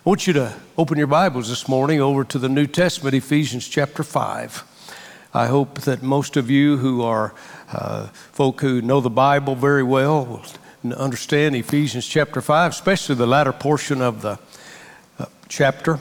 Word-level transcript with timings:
I 0.00 0.08
want 0.08 0.26
you 0.26 0.32
to 0.32 0.54
open 0.78 0.96
your 0.96 1.06
Bibles 1.06 1.50
this 1.50 1.68
morning 1.68 2.00
over 2.00 2.24
to 2.24 2.38
the 2.38 2.48
New 2.48 2.66
Testament, 2.66 3.14
Ephesians 3.14 3.68
chapter 3.68 4.02
5. 4.02 4.64
I 5.34 5.46
hope 5.48 5.82
that 5.82 6.02
most 6.02 6.38
of 6.38 6.48
you 6.48 6.78
who 6.78 7.02
are 7.02 7.34
uh, 7.70 8.06
folk 8.06 8.62
who 8.62 8.80
know 8.80 9.02
the 9.02 9.10
Bible 9.10 9.54
very 9.56 9.82
well 9.82 10.24
will 10.24 10.94
understand 10.94 11.54
Ephesians 11.54 12.06
chapter 12.06 12.40
5, 12.40 12.72
especially 12.72 13.14
the 13.14 13.26
latter 13.26 13.52
portion 13.52 14.00
of 14.00 14.22
the 14.22 14.38
uh, 15.18 15.26
chapter. 15.50 16.00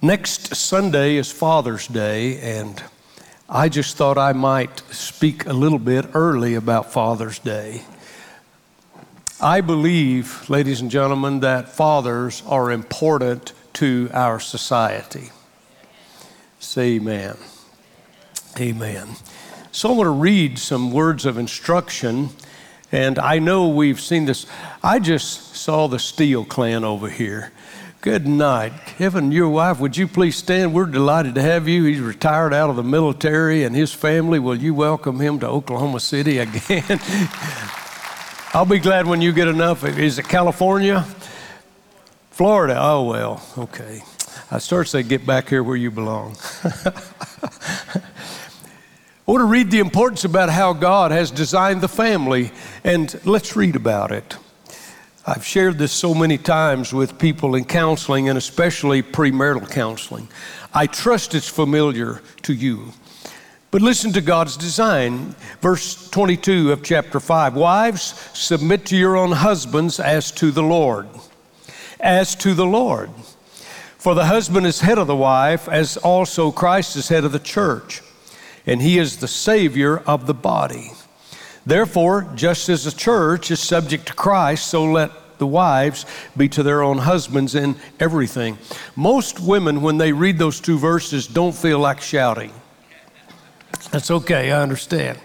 Next 0.00 0.56
Sunday 0.56 1.16
is 1.16 1.30
Father's 1.30 1.86
Day, 1.86 2.40
and 2.40 2.82
I 3.50 3.68
just 3.68 3.98
thought 3.98 4.16
I 4.16 4.32
might 4.32 4.78
speak 4.90 5.44
a 5.44 5.52
little 5.52 5.78
bit 5.78 6.06
early 6.14 6.54
about 6.54 6.90
Father's 6.90 7.38
Day. 7.38 7.82
I 9.40 9.60
believe, 9.62 10.48
ladies 10.48 10.80
and 10.80 10.90
gentlemen, 10.90 11.40
that 11.40 11.68
fathers 11.68 12.42
are 12.46 12.70
important 12.70 13.52
to 13.74 14.08
our 14.12 14.38
society. 14.38 15.30
Say 16.60 16.96
amen. 16.96 17.36
Amen. 18.58 19.08
So 19.72 19.88
I 19.88 19.92
want 19.96 20.06
to 20.06 20.10
read 20.10 20.58
some 20.60 20.92
words 20.92 21.26
of 21.26 21.36
instruction, 21.36 22.28
and 22.92 23.18
I 23.18 23.40
know 23.40 23.68
we've 23.68 24.00
seen 24.00 24.26
this. 24.26 24.46
I 24.84 25.00
just 25.00 25.56
saw 25.56 25.88
the 25.88 25.98
Steele 25.98 26.44
clan 26.44 26.84
over 26.84 27.10
here. 27.10 27.50
Good 28.02 28.28
night. 28.28 28.72
Kevin, 28.86 29.32
your 29.32 29.48
wife, 29.48 29.80
would 29.80 29.96
you 29.96 30.06
please 30.06 30.36
stand? 30.36 30.72
We're 30.72 30.86
delighted 30.86 31.34
to 31.34 31.42
have 31.42 31.66
you. 31.66 31.84
He's 31.84 32.00
retired 32.00 32.54
out 32.54 32.70
of 32.70 32.76
the 32.76 32.84
military, 32.84 33.64
and 33.64 33.74
his 33.74 33.92
family, 33.92 34.38
will 34.38 34.54
you 34.54 34.74
welcome 34.74 35.18
him 35.18 35.40
to 35.40 35.48
Oklahoma 35.48 35.98
City 35.98 36.38
again? 36.38 37.00
I'll 38.56 38.64
be 38.64 38.78
glad 38.78 39.08
when 39.08 39.20
you 39.20 39.32
get 39.32 39.48
enough. 39.48 39.82
Is 39.82 40.20
it 40.20 40.28
California? 40.28 41.04
Florida? 42.30 42.78
Oh, 42.80 43.02
well, 43.02 43.44
okay. 43.58 44.00
I 44.48 44.58
start 44.58 44.86
to 44.86 44.90
say, 44.90 45.02
get 45.02 45.26
back 45.26 45.48
here 45.48 45.64
where 45.64 45.74
you 45.74 45.90
belong. 45.90 46.36
I 46.62 46.92
want 49.26 49.40
to 49.40 49.46
read 49.46 49.72
the 49.72 49.80
importance 49.80 50.24
about 50.24 50.50
how 50.50 50.72
God 50.72 51.10
has 51.10 51.32
designed 51.32 51.80
the 51.80 51.88
family, 51.88 52.52
and 52.84 53.20
let's 53.26 53.56
read 53.56 53.74
about 53.74 54.12
it. 54.12 54.36
I've 55.26 55.44
shared 55.44 55.76
this 55.76 55.90
so 55.90 56.14
many 56.14 56.38
times 56.38 56.92
with 56.92 57.18
people 57.18 57.56
in 57.56 57.64
counseling 57.64 58.28
and 58.28 58.38
especially 58.38 59.02
premarital 59.02 59.68
counseling. 59.68 60.28
I 60.72 60.86
trust 60.86 61.34
it's 61.34 61.48
familiar 61.48 62.22
to 62.42 62.54
you. 62.54 62.92
But 63.74 63.82
listen 63.82 64.12
to 64.12 64.20
God's 64.20 64.56
design. 64.56 65.34
Verse 65.60 66.08
22 66.10 66.70
of 66.70 66.84
chapter 66.84 67.18
5 67.18 67.56
Wives, 67.56 68.14
submit 68.32 68.86
to 68.86 68.96
your 68.96 69.16
own 69.16 69.32
husbands 69.32 69.98
as 69.98 70.30
to 70.30 70.52
the 70.52 70.62
Lord. 70.62 71.08
As 71.98 72.36
to 72.36 72.54
the 72.54 72.66
Lord. 72.66 73.10
For 73.98 74.14
the 74.14 74.26
husband 74.26 74.64
is 74.64 74.80
head 74.80 74.96
of 74.96 75.08
the 75.08 75.16
wife, 75.16 75.68
as 75.68 75.96
also 75.96 76.52
Christ 76.52 76.94
is 76.94 77.08
head 77.08 77.24
of 77.24 77.32
the 77.32 77.40
church, 77.40 78.00
and 78.64 78.80
he 78.80 78.96
is 78.96 79.16
the 79.16 79.26
Savior 79.26 79.98
of 80.06 80.28
the 80.28 80.34
body. 80.34 80.92
Therefore, 81.66 82.30
just 82.36 82.68
as 82.68 82.84
the 82.84 82.92
church 82.92 83.50
is 83.50 83.58
subject 83.58 84.06
to 84.06 84.14
Christ, 84.14 84.68
so 84.68 84.84
let 84.84 85.10
the 85.38 85.48
wives 85.48 86.06
be 86.36 86.48
to 86.50 86.62
their 86.62 86.84
own 86.84 86.98
husbands 86.98 87.56
in 87.56 87.74
everything. 87.98 88.56
Most 88.94 89.40
women, 89.40 89.82
when 89.82 89.98
they 89.98 90.12
read 90.12 90.38
those 90.38 90.60
two 90.60 90.78
verses, 90.78 91.26
don't 91.26 91.56
feel 91.56 91.80
like 91.80 92.00
shouting. 92.00 92.52
That's 93.90 94.10
okay, 94.10 94.50
I 94.50 94.62
understand. 94.62 95.18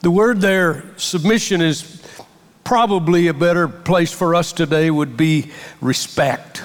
The 0.00 0.10
word 0.10 0.40
there, 0.40 0.84
submission, 0.96 1.60
is 1.60 2.02
probably 2.62 3.28
a 3.28 3.34
better 3.34 3.68
place 3.68 4.12
for 4.12 4.34
us 4.34 4.52
today, 4.52 4.90
would 4.90 5.16
be 5.16 5.50
respect. 5.80 6.62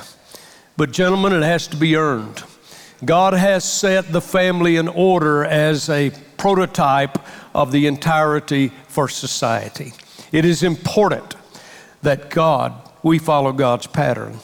But, 0.77 0.91
gentlemen, 0.91 1.33
it 1.33 1.43
has 1.43 1.67
to 1.67 1.77
be 1.77 1.95
earned. 1.95 2.43
God 3.03 3.33
has 3.33 3.63
set 3.63 4.11
the 4.11 4.21
family 4.21 4.75
in 4.75 4.87
order 4.87 5.43
as 5.43 5.89
a 5.89 6.11
prototype 6.37 7.17
of 7.55 7.71
the 7.71 7.87
entirety 7.87 8.71
for 8.87 9.07
society. 9.07 9.93
It 10.31 10.45
is 10.45 10.63
important 10.63 11.35
that 12.01 12.29
God, 12.29 12.73
we 13.03 13.19
follow 13.19 13.51
God's 13.51 13.87
pattern. 13.87 14.37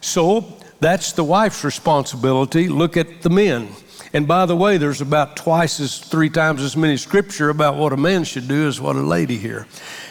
So, 0.00 0.58
that's 0.80 1.12
the 1.12 1.24
wife's 1.24 1.64
responsibility. 1.64 2.68
Look 2.68 2.96
at 2.96 3.22
the 3.22 3.30
men. 3.30 3.68
And 4.12 4.26
by 4.26 4.46
the 4.46 4.56
way, 4.56 4.78
there's 4.78 5.00
about 5.00 5.36
twice 5.36 5.80
as, 5.80 5.98
three 5.98 6.30
times 6.30 6.62
as 6.62 6.76
many 6.76 6.96
scripture 6.96 7.50
about 7.50 7.76
what 7.76 7.92
a 7.92 7.96
man 7.96 8.24
should 8.24 8.48
do 8.48 8.66
as 8.66 8.80
what 8.80 8.96
a 8.96 9.00
lady 9.00 9.36
here. 9.36 9.66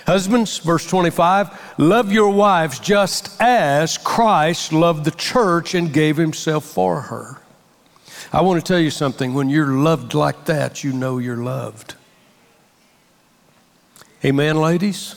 Husbands, 0.05 0.59
verse 0.59 0.87
25, 0.87 1.79
love 1.79 2.11
your 2.11 2.29
wives 2.29 2.79
just 2.79 3.41
as 3.41 3.97
Christ 3.97 4.71
loved 4.71 5.03
the 5.03 5.11
church 5.11 5.73
and 5.73 5.91
gave 5.91 6.15
himself 6.17 6.63
for 6.63 7.01
her. 7.01 7.41
I 8.31 8.41
want 8.41 8.63
to 8.63 8.67
tell 8.67 8.79
you 8.79 8.91
something. 8.91 9.33
When 9.33 9.49
you're 9.49 9.67
loved 9.67 10.13
like 10.13 10.45
that, 10.45 10.83
you 10.83 10.93
know 10.93 11.17
you're 11.17 11.37
loved. 11.37 11.95
Amen, 14.23 14.57
ladies? 14.57 15.15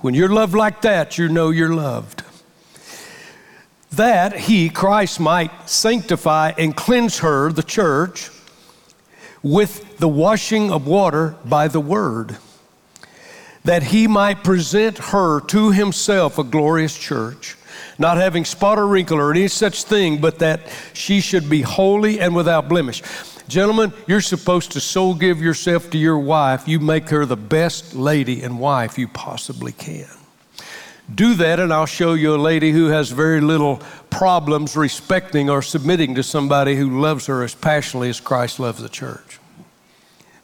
When 0.00 0.14
you're 0.14 0.28
loved 0.28 0.54
like 0.54 0.82
that, 0.82 1.18
you 1.18 1.28
know 1.28 1.50
you're 1.50 1.74
loved 1.74 2.15
that 3.96 4.36
he, 4.36 4.68
Christ, 4.68 5.20
might 5.20 5.68
sanctify 5.68 6.52
and 6.56 6.76
cleanse 6.76 7.18
her, 7.18 7.52
the 7.52 7.62
church, 7.62 8.30
with 9.42 9.98
the 9.98 10.08
washing 10.08 10.70
of 10.70 10.86
water 10.86 11.36
by 11.44 11.68
the 11.68 11.80
word, 11.80 12.36
that 13.64 13.82
he 13.84 14.06
might 14.06 14.44
present 14.44 14.98
her 14.98 15.40
to 15.40 15.70
himself 15.70 16.38
a 16.38 16.44
glorious 16.44 16.96
church, 16.96 17.56
not 17.98 18.16
having 18.16 18.44
spot 18.44 18.78
or 18.78 18.86
wrinkle 18.86 19.18
or 19.18 19.30
any 19.30 19.48
such 19.48 19.84
thing, 19.84 20.20
but 20.20 20.38
that 20.40 20.60
she 20.92 21.20
should 21.20 21.48
be 21.48 21.62
holy 21.62 22.20
and 22.20 22.34
without 22.34 22.68
blemish. 22.68 23.02
Gentlemen, 23.48 23.92
you're 24.08 24.20
supposed 24.20 24.72
to 24.72 24.80
so 24.80 25.14
give 25.14 25.40
yourself 25.40 25.90
to 25.90 25.98
your 25.98 26.18
wife, 26.18 26.66
you 26.66 26.80
make 26.80 27.08
her 27.10 27.24
the 27.24 27.36
best 27.36 27.94
lady 27.94 28.42
and 28.42 28.58
wife 28.58 28.98
you 28.98 29.06
possibly 29.06 29.72
can. 29.72 30.08
Do 31.14 31.34
that, 31.34 31.60
and 31.60 31.72
I'll 31.72 31.86
show 31.86 32.14
you 32.14 32.34
a 32.34 32.36
lady 32.36 32.72
who 32.72 32.86
has 32.86 33.10
very 33.10 33.40
little 33.40 33.80
problems 34.10 34.76
respecting 34.76 35.48
or 35.48 35.62
submitting 35.62 36.16
to 36.16 36.22
somebody 36.22 36.74
who 36.74 37.00
loves 37.00 37.26
her 37.26 37.44
as 37.44 37.54
passionately 37.54 38.08
as 38.08 38.20
Christ 38.20 38.58
loves 38.58 38.82
the 38.82 38.88
church. 38.88 39.38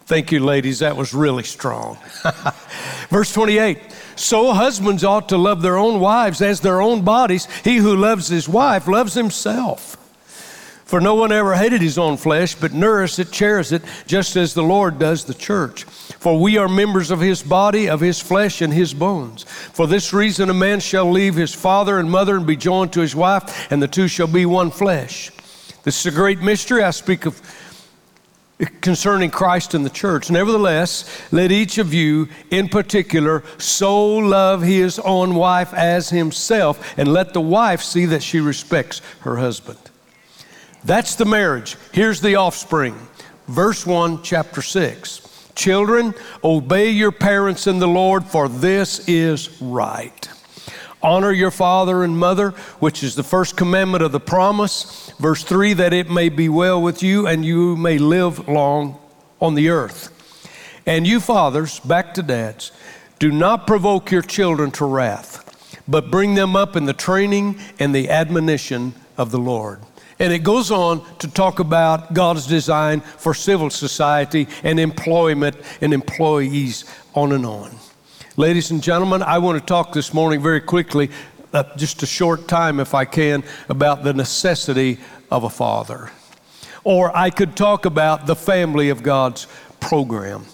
Thank 0.05 0.31
you, 0.31 0.41
ladies. 0.41 0.81
That 0.81 0.97
was 0.97 1.15
really 1.15 1.43
strong. 1.43 1.97
Verse 3.09 3.33
28 3.33 3.78
So 4.15 4.53
husbands 4.53 5.05
ought 5.05 5.28
to 5.31 5.39
love 5.39 5.62
their 5.62 5.78
own 5.78 6.00
wives 6.00 6.43
as 6.43 6.61
their 6.61 6.81
own 6.81 7.03
bodies. 7.03 7.47
He 7.65 7.77
who 7.77 7.97
loves 7.97 8.29
his 8.29 8.49
wife 8.49 8.87
loves 8.87 9.15
himself. 9.15 9.97
For 10.92 11.00
no 11.00 11.14
one 11.14 11.32
ever 11.32 11.54
hated 11.54 11.80
his 11.80 11.97
own 11.97 12.19
flesh, 12.19 12.54
but 12.54 12.75
nourished 12.75 13.19
it, 13.19 13.32
cherished 13.32 13.72
it, 13.72 13.80
just 14.06 14.36
as 14.36 14.53
the 14.53 14.62
Lord 14.62 14.98
does 14.98 15.25
the 15.25 15.32
church. 15.32 15.84
For 15.84 16.38
we 16.38 16.58
are 16.58 16.69
members 16.69 17.10
of 17.10 17.19
his 17.19 17.42
body, 17.42 17.88
of 17.88 18.00
his 18.00 18.20
flesh, 18.20 18.60
and 18.60 18.70
his 18.70 18.92
bones. 18.92 19.44
For 19.44 19.86
this 19.86 20.12
reason, 20.12 20.50
a 20.50 20.52
man 20.52 20.81
shall 20.81 21.10
leave 21.10 21.34
his 21.34 21.54
father 21.54 21.98
and 21.98 22.10
mother 22.10 22.36
and 22.36 22.47
be 22.47 22.56
joined 22.56 22.92
to 22.92 23.00
his 23.00 23.16
wife, 23.16 23.72
and 23.72 23.82
the 23.82 23.88
two 23.88 24.06
shall 24.06 24.26
be 24.26 24.44
one 24.44 24.70
flesh. 24.70 25.31
This 25.82 25.98
is 25.98 26.12
a 26.12 26.14
great 26.14 26.42
mystery. 26.42 26.82
I 26.82 26.91
speak 26.91 27.25
of 27.25 27.41
concerning 28.82 29.31
Christ 29.31 29.72
and 29.72 29.86
the 29.86 29.88
church. 29.88 30.31
Nevertheless, 30.31 31.08
let 31.32 31.50
each 31.50 31.78
of 31.78 31.94
you 31.94 32.28
in 32.50 32.69
particular 32.69 33.44
so 33.56 34.19
love 34.19 34.60
his 34.60 34.98
own 34.98 35.36
wife 35.36 35.72
as 35.72 36.10
himself, 36.10 36.98
and 36.98 37.10
let 37.10 37.32
the 37.32 37.41
wife 37.41 37.81
see 37.81 38.04
that 38.04 38.22
she 38.22 38.41
respects 38.41 39.00
her 39.20 39.36
husband. 39.36 39.78
That's 40.84 41.15
the 41.15 41.25
marriage. 41.25 41.76
Here's 41.93 42.20
the 42.20 42.37
offspring. 42.37 42.97
Verse 43.48 43.87
1, 43.87 44.22
chapter 44.22 44.62
6. 44.62 45.50
Children, 45.54 46.15
obey 46.43 46.91
your 46.91 47.12
parents 47.12 47.66
in 47.66 47.78
the 47.78 47.88
Lord, 47.88 48.25
for 48.25 48.48
this 48.48 49.06
is 49.09 49.60
right. 49.60 50.28
Honor 51.03 51.32
your 51.32 51.50
father 51.50 52.04
and 52.04 52.16
mother, 52.16 52.50
which 52.78 53.03
is 53.03 53.15
the 53.15 53.22
first 53.22 53.56
commandment 53.56 54.05
of 54.05 54.12
the 54.12 54.20
promise. 54.20 55.12
Verse 55.19 55.43
3 55.43 55.75
that 55.75 55.93
it 55.93 56.11
may 56.11 56.29
be 56.29 56.49
well 56.49 56.81
with 56.81 57.02
you 57.02 57.26
and 57.26 57.44
you 57.44 57.76
may 57.76 57.99
live 57.99 58.49
long 58.49 58.99
on 59.40 59.55
the 59.55 59.69
earth. 59.69 60.11
And 60.87 61.06
you 61.06 61.20
fathers, 61.20 61.81
back 61.81 62.14
to 62.14 62.23
dads, 62.23 62.73
do 63.19 63.31
not 63.31 63.67
provoke 63.67 64.11
your 64.11 64.23
children 64.23 64.70
to 64.73 64.84
wrath, 64.84 65.81
but 65.87 66.11
bring 66.11 66.34
them 66.34 66.56
up 66.56 66.76
in 66.76 66.87
the 66.87 66.93
training 66.93 67.58
and 67.79 67.94
the 67.94 68.08
admonition 68.08 68.94
of 69.17 69.31
the 69.31 69.38
Lord. 69.38 69.81
And 70.22 70.32
it 70.32 70.44
goes 70.44 70.70
on 70.70 71.04
to 71.19 71.26
talk 71.26 71.58
about 71.58 72.14
God's 72.14 72.46
design 72.46 73.00
for 73.00 73.34
civil 73.34 73.70
society 73.70 74.46
and 74.62 74.78
employment 74.78 75.56
and 75.80 75.92
employees, 75.92 76.84
on 77.12 77.32
and 77.32 77.44
on. 77.44 77.74
Ladies 78.36 78.70
and 78.70 78.80
gentlemen, 78.80 79.24
I 79.24 79.38
want 79.38 79.58
to 79.58 79.66
talk 79.66 79.92
this 79.92 80.14
morning 80.14 80.40
very 80.40 80.60
quickly, 80.60 81.10
uh, 81.52 81.64
just 81.76 82.04
a 82.04 82.06
short 82.06 82.46
time 82.46 82.78
if 82.78 82.94
I 82.94 83.04
can, 83.04 83.42
about 83.69 84.04
the 84.04 84.12
necessity 84.12 84.98
of 85.28 85.42
a 85.42 85.50
father. 85.50 86.12
Or 86.84 87.10
I 87.16 87.30
could 87.30 87.56
talk 87.56 87.84
about 87.84 88.26
the 88.26 88.36
family 88.36 88.90
of 88.90 89.02
God's 89.02 89.48
program. 89.80 90.46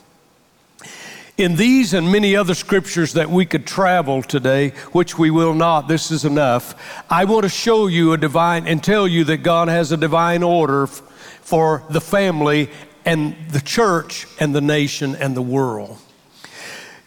In 1.39 1.55
these 1.55 1.95
and 1.95 2.11
many 2.11 2.35
other 2.35 2.55
scriptures 2.55 3.13
that 3.13 3.31
we 3.31 3.47
could 3.47 3.65
travel 3.65 4.25
today, 4.25 4.71
which 4.91 5.17
we 5.17 5.31
will 5.31 5.55
not, 5.55 5.87
this 5.87 6.11
is 6.11 6.25
enough. 6.25 6.75
I 7.09 7.27
want 7.27 7.45
to 7.45 7.49
show 7.49 7.87
you 7.87 8.13
a 8.13 8.19
divine 8.19 8.67
and 8.67 8.83
tell 8.83 9.07
you 9.07 9.23
that 9.23 9.45
God 9.45 9.69
has 9.69 9.93
a 9.93 9.97
divine 9.97 10.43
order 10.43 10.89
for 10.89 11.85
the 11.91 12.01
family 12.01 12.71
and 13.05 13.37
the 13.51 13.61
church 13.61 14.27
and 14.41 14.53
the 14.53 14.61
nation 14.61 15.15
and 15.15 15.37
the 15.37 15.43
world. 15.43 15.99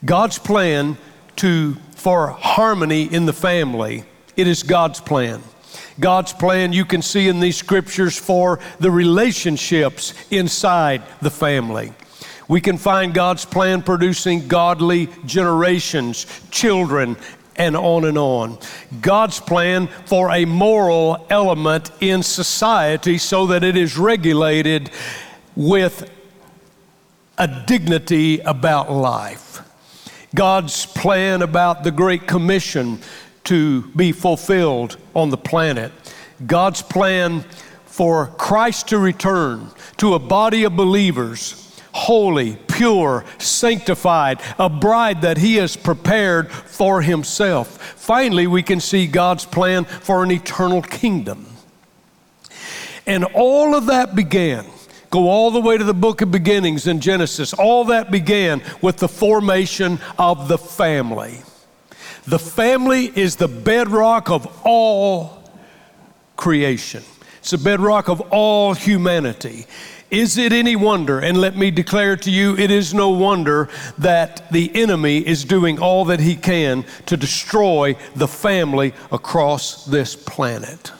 God's 0.05 0.39
plan 0.39 0.97
to 1.35 1.75
for 1.95 2.27
harmony 2.29 3.13
in 3.13 3.25
the 3.25 3.33
family, 3.33 4.05
it 4.37 4.47
is 4.47 4.63
God's 4.63 5.01
plan. 5.01 5.43
God's 5.99 6.31
plan 6.31 6.71
you 6.71 6.85
can 6.85 7.01
see 7.01 7.27
in 7.27 7.41
these 7.41 7.57
scriptures 7.57 8.17
for 8.17 8.61
the 8.79 8.91
relationships 8.91 10.13
inside 10.31 11.03
the 11.21 11.29
family. 11.29 11.91
We 12.51 12.59
can 12.59 12.77
find 12.77 13.13
God's 13.13 13.45
plan 13.45 13.81
producing 13.81 14.49
godly 14.49 15.07
generations, 15.25 16.25
children, 16.51 17.15
and 17.55 17.77
on 17.77 18.03
and 18.03 18.17
on. 18.17 18.57
God's 18.99 19.39
plan 19.39 19.87
for 19.87 20.29
a 20.31 20.43
moral 20.43 21.25
element 21.29 21.91
in 22.01 22.21
society 22.21 23.17
so 23.19 23.47
that 23.47 23.63
it 23.63 23.77
is 23.77 23.97
regulated 23.97 24.91
with 25.55 26.11
a 27.37 27.47
dignity 27.65 28.41
about 28.41 28.91
life. 28.91 29.61
God's 30.35 30.85
plan 30.85 31.43
about 31.43 31.85
the 31.85 31.91
Great 31.91 32.27
Commission 32.27 32.99
to 33.45 33.83
be 33.91 34.11
fulfilled 34.11 34.97
on 35.15 35.29
the 35.29 35.37
planet. 35.37 35.93
God's 36.45 36.81
plan 36.81 37.45
for 37.85 38.27
Christ 38.27 38.89
to 38.89 38.97
return 38.97 39.71
to 39.95 40.15
a 40.15 40.19
body 40.19 40.65
of 40.65 40.75
believers 40.75 41.70
holy, 41.93 42.57
pure, 42.67 43.25
sanctified, 43.37 44.41
a 44.57 44.69
bride 44.69 45.21
that 45.21 45.37
He 45.37 45.55
has 45.55 45.75
prepared 45.75 46.51
for 46.51 47.01
Himself. 47.01 47.77
Finally, 47.97 48.47
we 48.47 48.63
can 48.63 48.79
see 48.79 49.07
God's 49.07 49.45
plan 49.45 49.85
for 49.85 50.23
an 50.23 50.31
eternal 50.31 50.81
kingdom. 50.81 51.47
And 53.05 53.25
all 53.25 53.75
of 53.75 53.87
that 53.87 54.15
began, 54.15 54.65
go 55.09 55.29
all 55.29 55.51
the 55.51 55.59
way 55.59 55.77
to 55.77 55.83
the 55.83 55.93
book 55.93 56.21
of 56.21 56.31
beginnings 56.31 56.87
in 56.87 56.99
Genesis, 56.99 57.53
all 57.53 57.85
that 57.85 58.11
began 58.11 58.61
with 58.81 58.97
the 58.97 59.09
formation 59.09 59.99
of 60.17 60.47
the 60.47 60.57
family. 60.57 61.41
The 62.25 62.39
family 62.39 63.11
is 63.15 63.35
the 63.35 63.47
bedrock 63.47 64.29
of 64.29 64.61
all 64.63 65.43
creation. 66.35 67.03
It's 67.39 67.51
the 67.51 67.57
bedrock 67.57 68.07
of 68.09 68.21
all 68.29 68.75
humanity. 68.75 69.65
Is 70.11 70.37
it 70.37 70.51
any 70.51 70.75
wonder, 70.75 71.19
and 71.19 71.39
let 71.39 71.55
me 71.55 71.71
declare 71.71 72.17
to 72.17 72.29
you, 72.29 72.57
it 72.57 72.69
is 72.69 72.93
no 72.93 73.11
wonder 73.11 73.69
that 73.97 74.51
the 74.51 74.69
enemy 74.75 75.25
is 75.25 75.45
doing 75.45 75.79
all 75.79 76.03
that 76.05 76.19
he 76.19 76.35
can 76.35 76.83
to 77.05 77.15
destroy 77.15 77.95
the 78.13 78.27
family 78.27 78.93
across 79.09 79.85
this 79.85 80.17
planet. 80.17 80.91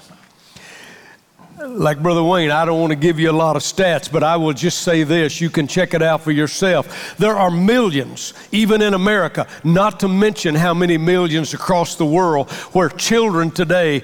Like 1.60 2.02
Brother 2.02 2.24
Wayne, 2.24 2.52
I 2.52 2.64
don't 2.64 2.80
want 2.80 2.92
to 2.92 2.96
give 2.96 3.20
you 3.20 3.30
a 3.30 3.34
lot 3.34 3.58
of 3.58 3.64
stats, 3.64 4.10
but 4.10 4.24
I 4.24 4.38
will 4.38 4.54
just 4.54 4.80
say 4.80 5.04
this. 5.04 5.42
You 5.42 5.50
can 5.50 5.68
check 5.68 5.94
it 5.94 6.02
out 6.02 6.22
for 6.22 6.32
yourself. 6.32 7.18
There 7.18 7.36
are 7.36 7.52
millions, 7.52 8.34
even 8.54 8.82
in 8.82 8.94
America, 8.94 9.46
not 9.66 10.00
to 10.00 10.08
mention 10.08 10.56
how 10.56 10.74
many 10.74 10.98
millions 10.98 11.54
across 11.54 11.96
the 11.96 12.06
world, 12.06 12.50
where 12.72 12.88
children 12.88 13.52
today 13.52 14.04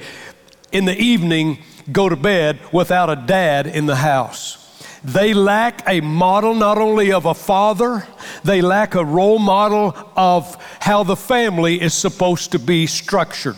in 0.73 0.83
the 0.83 0.97
evening 0.99 1.59
go 1.93 2.09
to 2.09 2.17
bed 2.17 2.59
without 2.73 3.09
a 3.09 3.15
dad 3.15 3.67
in 3.67 3.85
the 3.85 3.95
house. 3.95 4.66
They 5.07 5.33
lack 5.33 5.87
a 5.87 6.01
model 6.01 6.53
not 6.53 6.77
only 6.77 7.13
of 7.13 7.25
a 7.25 7.33
father, 7.33 8.05
they 8.43 8.61
lack 8.61 8.93
a 8.93 9.05
role 9.05 9.39
model 9.39 9.95
of 10.17 10.57
how 10.81 11.03
the 11.03 11.15
family 11.15 11.81
is 11.81 11.93
supposed 11.93 12.51
to 12.51 12.59
be 12.59 12.87
structured. 12.87 13.55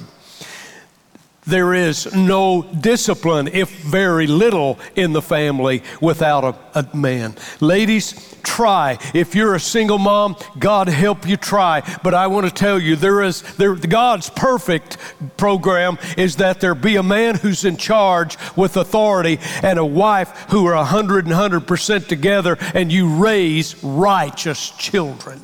There 1.49 1.73
is 1.73 2.13
no 2.15 2.61
discipline, 2.61 3.47
if 3.47 3.71
very 3.81 4.27
little, 4.27 4.77
in 4.95 5.13
the 5.13 5.21
family 5.21 5.81
without 5.99 6.43
a, 6.43 6.79
a, 6.79 6.95
man. 6.95 7.35
Ladies, 7.59 8.35
try. 8.43 8.99
If 9.15 9.33
you're 9.33 9.55
a 9.55 9.59
single 9.59 9.97
mom, 9.97 10.35
God 10.59 10.87
help 10.89 11.27
you 11.27 11.37
try. 11.37 11.81
But 12.03 12.13
I 12.13 12.27
want 12.27 12.45
to 12.45 12.53
tell 12.53 12.79
you, 12.79 12.95
there 12.95 13.23
is 13.23 13.41
there, 13.55 13.73
God's 13.73 14.29
perfect 14.29 14.97
program 15.37 15.97
is 16.17 16.35
that 16.35 16.61
there 16.61 16.75
be 16.75 16.97
a 16.97 17.03
man 17.03 17.33
who's 17.33 17.65
in 17.65 17.77
charge 17.77 18.37
with 18.55 18.77
authority 18.77 19.39
and 19.63 19.79
a 19.79 19.85
wife 19.85 20.29
who 20.49 20.67
are 20.67 20.75
100 20.75 21.25
and 21.25 21.33
100 21.33 21.61
percent 21.61 22.07
together, 22.07 22.59
and 22.75 22.91
you 22.91 23.09
raise 23.09 23.83
righteous 23.83 24.69
children. 24.69 25.41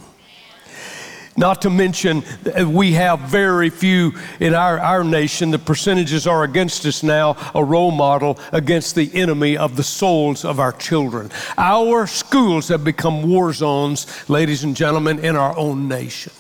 Not 1.38 1.64
to 1.64 1.70
mention, 1.70 2.24
uh, 2.58 2.68
we 2.68 2.94
have 2.94 3.20
very 3.22 3.70
few 3.70 4.14
in 4.40 4.54
our, 4.54 4.80
our 4.80 5.04
nation. 5.04 5.52
The 5.52 5.60
percentages 5.60 6.28
are 6.28 6.44
against 6.44 6.86
us 6.86 7.04
now, 7.04 7.36
a 7.54 7.62
role 7.62 7.92
model 7.92 8.40
against 8.54 8.96
the 8.96 9.14
enemy 9.14 9.58
of 9.58 9.76
the 9.76 9.84
souls 9.84 10.46
of 10.46 10.62
our 10.62 10.72
children. 10.72 11.30
Our 11.58 12.08
schools 12.08 12.70
have 12.70 12.86
become 12.86 13.30
war 13.30 13.52
zones, 13.52 14.08
ladies 14.30 14.64
and 14.64 14.78
gentlemen, 14.78 15.20
in 15.20 15.36
our 15.36 15.58
own 15.58 15.90
nation. 15.90 16.32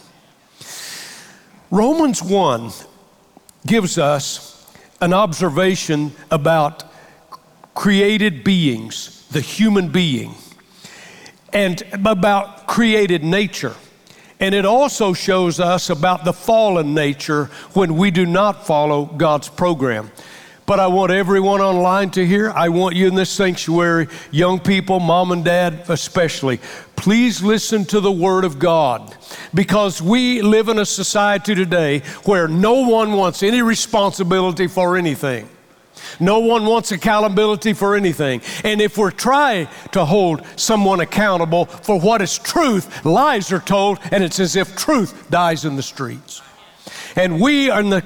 Romans 1.71 2.23
1 2.23 2.71
gives 3.65 3.97
us 3.97 4.73
an 5.01 5.13
observation 5.13 6.13
about 6.31 6.85
created 7.73 8.45
beings, 8.45 9.27
the 9.29 9.41
human 9.41 9.89
being, 9.89 10.35
and 11.51 11.83
about 11.91 12.65
created 12.65 13.25
nature. 13.25 13.75
And 14.39 14.53
it 14.53 14.65
also 14.65 15.13
shows 15.13 15.59
us 15.59 15.89
about 15.89 16.25
the 16.25 16.33
fallen 16.33 16.93
nature 16.93 17.45
when 17.73 17.95
we 17.95 18.11
do 18.11 18.25
not 18.25 18.65
follow 18.65 19.05
God's 19.05 19.47
program. 19.47 20.11
But 20.65 20.79
I 20.79 20.87
want 20.87 21.11
everyone 21.11 21.61
online 21.61 22.09
to 22.11 22.25
hear. 22.25 22.49
I 22.49 22.69
want 22.69 22.95
you 22.95 23.07
in 23.07 23.13
this 23.13 23.29
sanctuary, 23.29 24.07
young 24.31 24.59
people, 24.59 24.99
mom 24.99 25.31
and 25.31 25.45
dad 25.45 25.83
especially. 25.89 26.59
Please 26.95 27.43
listen 27.43 27.85
to 27.85 27.99
the 27.99 28.11
Word 28.11 28.43
of 28.43 28.57
God 28.57 29.15
because 29.53 30.01
we 30.01 30.41
live 30.41 30.67
in 30.67 30.79
a 30.79 30.85
society 30.85 31.53
today 31.53 31.99
where 32.23 32.47
no 32.47 32.87
one 32.87 33.13
wants 33.13 33.43
any 33.43 33.61
responsibility 33.61 34.65
for 34.65 34.97
anything. 34.97 35.47
No 36.19 36.39
one 36.39 36.65
wants 36.65 36.91
accountability 36.91 37.73
for 37.73 37.95
anything. 37.95 38.41
And 38.63 38.81
if 38.81 38.97
we're 38.97 39.11
trying 39.11 39.67
to 39.91 40.05
hold 40.05 40.45
someone 40.55 40.99
accountable 40.99 41.65
for 41.65 41.99
what 41.99 42.21
is 42.21 42.37
truth, 42.37 43.05
lies 43.05 43.51
are 43.51 43.59
told, 43.59 43.99
and 44.11 44.23
it's 44.23 44.39
as 44.39 44.55
if 44.55 44.75
truth 44.75 45.29
dies 45.29 45.65
in 45.65 45.75
the 45.75 45.83
streets. 45.83 46.41
And 47.15 47.39
we 47.39 47.71
in 47.71 47.89
the 47.89 48.03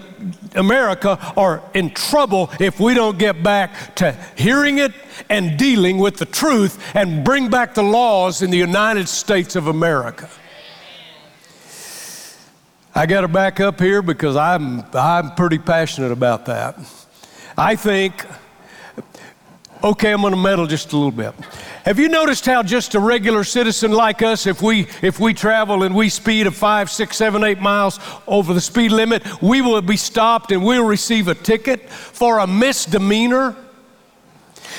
America 0.56 1.17
are 1.35 1.63
in 1.73 1.89
trouble 1.89 2.51
if 2.59 2.79
we 2.79 2.94
don't 2.94 3.17
get 3.17 3.41
back 3.41 3.95
to 3.95 4.11
hearing 4.35 4.78
it 4.78 4.94
and 5.30 5.57
dealing 5.57 5.97
with 5.97 6.18
the 6.18 6.25
truth 6.25 6.95
and 6.95 7.23
bring 7.23 7.49
back 7.49 7.73
the 7.73 7.83
laws 7.83 8.42
in 8.42 8.51
the 8.51 8.57
United 8.57 9.09
States 9.09 9.56
of 9.56 9.68
America. 9.68 10.30
I 12.94 13.06
got 13.06 13.21
to 13.21 13.28
back 13.28 13.59
up 13.59 13.80
here 13.80 14.01
because 14.01 14.35
I'm, 14.35 14.83
I'm 14.94 15.33
pretty 15.35 15.59
passionate 15.59 16.11
about 16.11 16.45
that. 16.47 16.78
I 17.59 17.75
think, 17.75 18.25
okay, 19.83 20.13
I'm 20.13 20.21
going 20.21 20.31
to 20.31 20.39
meddle 20.39 20.66
just 20.66 20.94
a 20.94 20.95
little 20.95 21.11
bit. 21.11 21.33
Have 21.83 21.99
you 21.99 22.07
noticed 22.07 22.45
how 22.45 22.63
just 22.63 22.95
a 22.95 23.01
regular 23.01 23.44
citizen 23.44 23.92
like 23.92 24.21
us, 24.21 24.47
if 24.47 24.61
we 24.61 24.87
if 25.01 25.19
we 25.19 25.33
travel 25.33 25.83
and 25.83 25.94
we 25.94 26.07
speed 26.07 26.47
of 26.47 26.56
five, 26.56 26.89
six, 26.89 27.18
seven, 27.18 27.44
eight 27.44 27.59
miles 27.59 27.99
over 28.28 28.54
the 28.54 28.61
speed 28.61 28.94
limit, 28.94 29.42
we 29.42 29.59
will 29.59 29.81
be 29.81 29.97
stopped 29.97 30.54
and 30.54 30.63
we'll 30.63 30.85
receive 30.85 31.28
a 31.28 31.35
ticket 31.35 31.89
for 31.89 32.39
a 32.39 32.47
misdemeanor? 32.47 33.57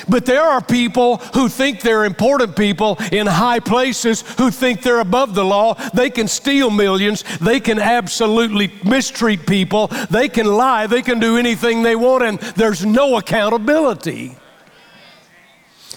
But 0.09 0.27
there 0.27 0.43
are 0.43 0.61
people 0.61 1.19
who 1.35 1.49
think 1.49 1.81
they're 1.81 2.05
important 2.05 2.57
people 2.57 2.99
in 3.13 3.27
high 3.27 3.61
places 3.61 4.23
who 4.39 4.51
think 4.51 4.83
they're 4.83 5.01
above 5.01 5.35
the 5.35 5.45
law. 5.45 5.75
They 5.95 6.11
can 6.11 6.29
steal 6.29 6.71
millions. 6.71 7.25
They 7.39 7.61
can 7.61 7.79
absolutely 7.79 8.73
mistreat 8.85 9.47
people. 9.47 9.89
They 10.11 10.29
can 10.29 10.47
lie. 10.47 10.87
They 10.87 11.03
can 11.03 11.19
do 11.19 11.37
anything 11.37 11.83
they 11.83 11.97
want, 11.97 12.25
and 12.25 12.39
there's 12.39 12.85
no 12.85 13.17
accountability. 13.17 14.37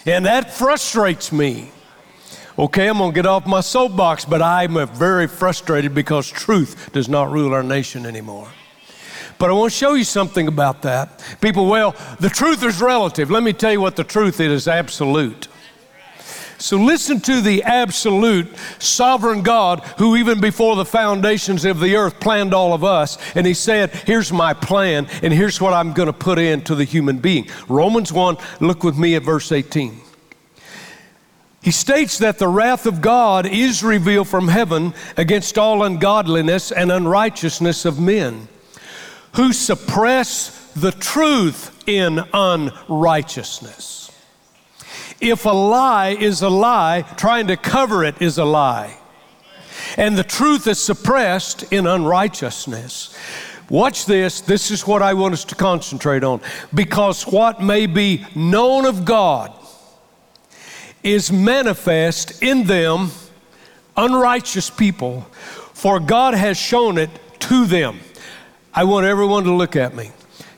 And 0.06 0.26
that 0.26 0.54
frustrates 0.54 1.32
me. 1.32 1.72
Okay, 2.58 2.88
I'm 2.88 3.00
going 3.00 3.12
to 3.12 3.16
get 3.16 3.26
off 3.26 3.48
my 3.48 3.62
soapbox, 3.62 4.26
but 4.26 4.42
I'm 4.42 4.88
very 4.90 5.28
frustrated 5.28 5.96
because 5.96 6.30
truth 6.30 6.92
does 6.94 7.10
not 7.10 7.32
rule 7.32 7.54
our 7.54 7.64
nation 7.64 8.06
anymore. 8.06 8.48
But 9.44 9.50
I 9.50 9.54
want 9.56 9.74
to 9.74 9.78
show 9.78 9.96
you 9.96 10.06
something 10.06 10.48
about 10.48 10.84
that. 10.84 11.22
People, 11.42 11.66
well, 11.66 11.98
the 12.22 12.30
truth 12.30 12.64
is 12.64 12.82
relative. 12.82 13.30
Let 13.30 13.44
me 13.44 13.52
tell 13.52 13.74
you 13.74 13.82
what 13.82 13.98
the 13.98 14.06
truth 14.06 14.40
is 14.40 14.70
absolute. 14.70 15.50
So 16.58 16.78
listen 16.78 17.20
to 17.20 17.42
the 17.42 17.62
absolute 17.64 18.48
sovereign 18.80 19.42
God 19.42 19.82
who, 19.98 20.16
even 20.16 20.40
before 20.40 20.78
the 20.78 20.86
foundations 20.86 21.66
of 21.66 21.82
the 21.82 21.94
earth, 21.98 22.22
planned 22.22 22.54
all 22.54 22.74
of 22.74 22.86
us. 22.86 23.18
And 23.36 23.46
He 23.46 23.54
said, 23.54 23.90
Here's 23.90 24.32
my 24.32 24.54
plan, 24.54 25.08
and 25.22 25.34
here's 25.34 25.60
what 25.60 25.74
I'm 25.74 25.92
going 25.92 26.08
to 26.08 26.14
put 26.14 26.40
into 26.40 26.74
the 26.74 26.86
human 26.86 27.18
being. 27.18 27.50
Romans 27.68 28.14
1, 28.14 28.38
look 28.62 28.82
with 28.86 28.98
me 28.98 29.16
at 29.16 29.24
verse 29.24 29.52
18. 29.52 30.00
He 31.62 31.72
states 31.72 32.18
that 32.20 32.40
the 32.40 32.48
wrath 32.48 32.86
of 32.86 33.02
God 33.02 33.46
is 33.46 33.84
revealed 33.84 34.30
from 34.30 34.48
heaven 34.48 34.94
against 35.18 35.58
all 35.58 35.84
ungodliness 35.84 36.72
and 36.72 36.94
unrighteousness 36.94 37.84
of 37.84 38.00
men 38.00 38.48
who 39.36 39.54
suppress 39.54 40.72
the 40.74 40.92
truth 40.92 41.84
in 41.88 42.24
unrighteousness. 42.34 44.12
If 45.20 45.46
a 45.46 45.50
lie 45.50 46.10
is 46.10 46.42
a 46.42 46.50
lie, 46.50 47.04
trying 47.18 47.48
to 47.48 47.58
cover 47.58 48.04
it 48.04 48.22
is 48.22 48.38
a 48.38 48.46
lie. 48.46 48.98
And 49.98 50.18
the 50.18 50.24
truth 50.24 50.68
is 50.68 50.80
suppressed 50.80 51.72
in 51.72 51.88
unrighteousness. 51.88 53.16
Watch 53.70 54.06
this. 54.06 54.42
This 54.42 54.72
is 54.72 54.86
what 54.86 55.02
I 55.02 55.14
want 55.14 55.34
us 55.34 55.46
to 55.46 55.56
concentrate 55.56 56.24
on. 56.24 56.42
Because 56.74 57.24
what 57.26 57.62
may 57.62 57.86
be 57.86 58.26
known 58.36 58.86
of 58.86 59.06
God 59.06 59.54
is 61.02 61.32
manifest 61.32 62.42
in 62.44 62.66
them, 62.66 63.12
unrighteous 63.96 64.70
people, 64.70 65.22
for 65.74 66.00
God 66.00 66.34
has 66.34 66.58
shown 66.58 66.98
it 66.98 67.10
to 67.42 67.66
them. 67.66 68.00
I 68.76 68.86
want 68.86 69.06
everyone 69.06 69.44
to 69.44 69.54
look 69.54 69.76
at 69.76 69.94
me. 69.94 70.12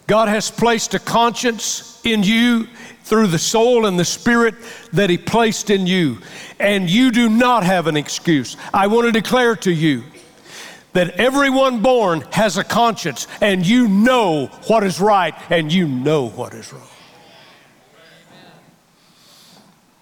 God 0.08 0.30
has 0.30 0.50
placed 0.50 0.94
a 0.94 1.00
conscience 1.00 2.02
in 2.06 2.24
you 2.24 2.68
through 3.04 3.28
the 3.28 3.40
soul 3.40 3.86
and 3.86 4.00
the 4.00 4.06
spirit 4.06 4.56
that 4.94 5.10
He 5.10 5.18
placed 5.18 5.70
in 5.70 5.86
you, 5.86 6.20
and 6.60 6.90
you 6.90 7.12
do 7.12 7.28
not 7.28 7.64
have 7.64 7.88
an 7.88 7.98
excuse. 7.98 8.56
I 8.74 8.88
want 8.88 9.06
to 9.06 9.12
declare 9.12 9.56
to 9.58 9.72
you 9.72 10.04
that 10.94 11.12
everyone 11.20 11.82
born 11.82 12.22
has 12.32 12.58
a 12.58 12.64
conscience, 12.64 13.28
and 13.42 13.68
you 13.68 13.90
know 13.90 14.48
what 14.68 14.84
is 14.84 15.02
right 15.02 15.34
and 15.50 15.72
you 15.72 15.88
know 15.88 16.30
what 16.30 16.54
is 16.54 16.72
wrong. 16.72 16.88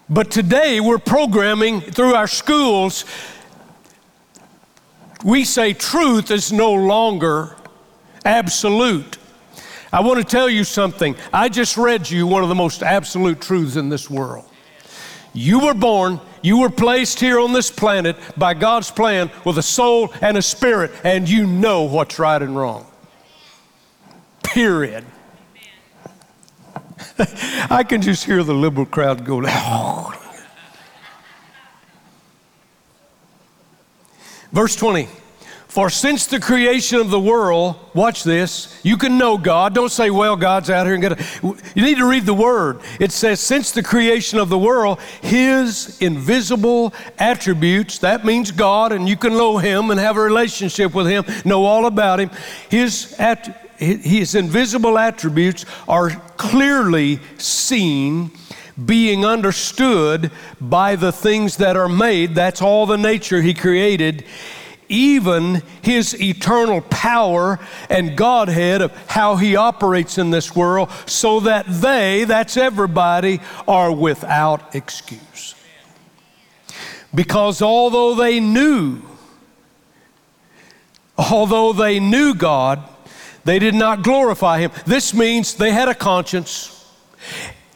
But 0.08 0.30
today 0.30 0.80
we're 0.80 0.98
programming 0.98 1.80
through 1.80 2.14
our 2.14 2.28
schools, 2.28 3.06
we 5.24 5.44
say 5.44 5.72
truth 5.72 6.30
is 6.30 6.52
no 6.52 6.74
longer 6.74 7.56
absolute. 8.24 9.18
I 9.92 10.00
want 10.00 10.18
to 10.18 10.24
tell 10.24 10.48
you 10.48 10.64
something. 10.64 11.14
I 11.32 11.48
just 11.48 11.76
read 11.76 12.10
you 12.10 12.26
one 12.26 12.42
of 12.42 12.48
the 12.48 12.54
most 12.54 12.82
absolute 12.82 13.40
truths 13.40 13.76
in 13.76 13.88
this 13.88 14.10
world. 14.10 14.44
You 15.32 15.60
were 15.60 15.74
born, 15.74 16.20
you 16.42 16.58
were 16.58 16.70
placed 16.70 17.20
here 17.20 17.38
on 17.40 17.52
this 17.52 17.70
planet 17.70 18.16
by 18.36 18.54
God's 18.54 18.90
plan 18.90 19.30
with 19.44 19.58
a 19.58 19.62
soul 19.62 20.12
and 20.20 20.36
a 20.36 20.42
spirit, 20.42 20.92
and 21.04 21.28
you 21.28 21.46
know 21.46 21.82
what's 21.82 22.18
right 22.18 22.40
and 22.40 22.56
wrong. 22.56 22.86
Period. 24.42 25.04
I 27.70 27.84
can 27.88 28.02
just 28.02 28.24
hear 28.24 28.42
the 28.42 28.54
liberal 28.54 28.86
crowd 28.86 29.24
go, 29.24 29.42
oh. 29.44 30.12
Verse 34.52 34.74
20. 34.76 35.08
For 35.74 35.90
since 35.90 36.26
the 36.26 36.38
creation 36.38 37.00
of 37.00 37.10
the 37.10 37.18
world, 37.18 37.74
watch 37.94 38.22
this, 38.22 38.78
you 38.84 38.96
can 38.96 39.18
know 39.18 39.36
God. 39.36 39.74
Don't 39.74 39.90
say, 39.90 40.08
well, 40.08 40.36
God's 40.36 40.70
out 40.70 40.86
here 40.86 40.94
and 40.94 41.02
get 41.02 41.18
it. 41.18 41.42
You 41.74 41.84
need 41.84 41.96
to 41.96 42.08
read 42.08 42.26
the 42.26 42.32
word. 42.32 42.78
It 43.00 43.10
says, 43.10 43.40
since 43.40 43.72
the 43.72 43.82
creation 43.82 44.38
of 44.38 44.48
the 44.48 44.56
world, 44.56 45.00
his 45.20 46.00
invisible 46.00 46.94
attributes, 47.18 47.98
that 47.98 48.24
means 48.24 48.52
God, 48.52 48.92
and 48.92 49.08
you 49.08 49.16
can 49.16 49.32
know 49.32 49.58
him 49.58 49.90
and 49.90 49.98
have 49.98 50.16
a 50.16 50.20
relationship 50.20 50.94
with 50.94 51.08
him, 51.08 51.24
know 51.44 51.64
all 51.64 51.86
about 51.86 52.20
him. 52.20 52.30
His 52.70 53.16
at, 53.18 53.72
his 53.76 54.36
invisible 54.36 54.96
attributes 54.96 55.64
are 55.88 56.10
clearly 56.36 57.18
seen, 57.38 58.30
being 58.86 59.24
understood 59.24 60.30
by 60.60 60.94
the 60.94 61.10
things 61.10 61.56
that 61.56 61.76
are 61.76 61.88
made. 61.88 62.36
That's 62.36 62.62
all 62.62 62.86
the 62.86 62.96
nature 62.96 63.42
He 63.42 63.54
created. 63.54 64.24
Even 64.88 65.62
His 65.82 66.20
eternal 66.20 66.80
power 66.82 67.58
and 67.88 68.16
Godhead 68.16 68.82
of 68.82 68.92
how 69.08 69.36
He 69.36 69.56
operates 69.56 70.18
in 70.18 70.30
this 70.30 70.54
world, 70.54 70.90
so 71.06 71.40
that 71.40 71.66
they, 71.68 72.24
that's 72.24 72.56
everybody, 72.56 73.40
are 73.66 73.92
without 73.92 74.74
excuse. 74.74 75.54
Because 77.14 77.62
although 77.62 78.14
they 78.14 78.40
knew, 78.40 79.00
although 81.16 81.72
they 81.72 82.00
knew 82.00 82.34
God, 82.34 82.82
they 83.44 83.58
did 83.58 83.74
not 83.74 84.02
glorify 84.02 84.60
him. 84.60 84.72
This 84.86 85.14
means 85.14 85.54
they 85.54 85.70
had 85.70 85.88
a 85.88 85.94
conscience 85.94 86.70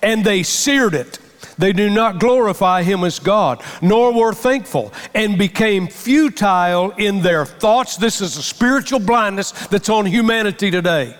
and 0.03 0.25
they 0.25 0.43
seared 0.43 0.95
it. 0.95 1.19
They 1.59 1.73
do 1.73 1.91
not 1.91 2.21
glorify 2.21 2.85
him 2.85 3.03
as 3.03 3.19
God, 3.19 3.62
nor 3.83 4.12
were 4.12 4.33
thankful, 4.33 4.93
and 5.15 5.37
became 5.37 5.88
futile 5.88 6.93
in 6.93 7.21
their 7.23 7.45
thoughts. 7.45 7.97
This 7.97 8.21
is 8.21 8.37
a 8.37 8.43
spiritual 8.43 9.00
blindness 9.00 9.50
that's 9.67 9.88
on 9.88 10.07
humanity 10.07 10.71
today. 10.71 11.17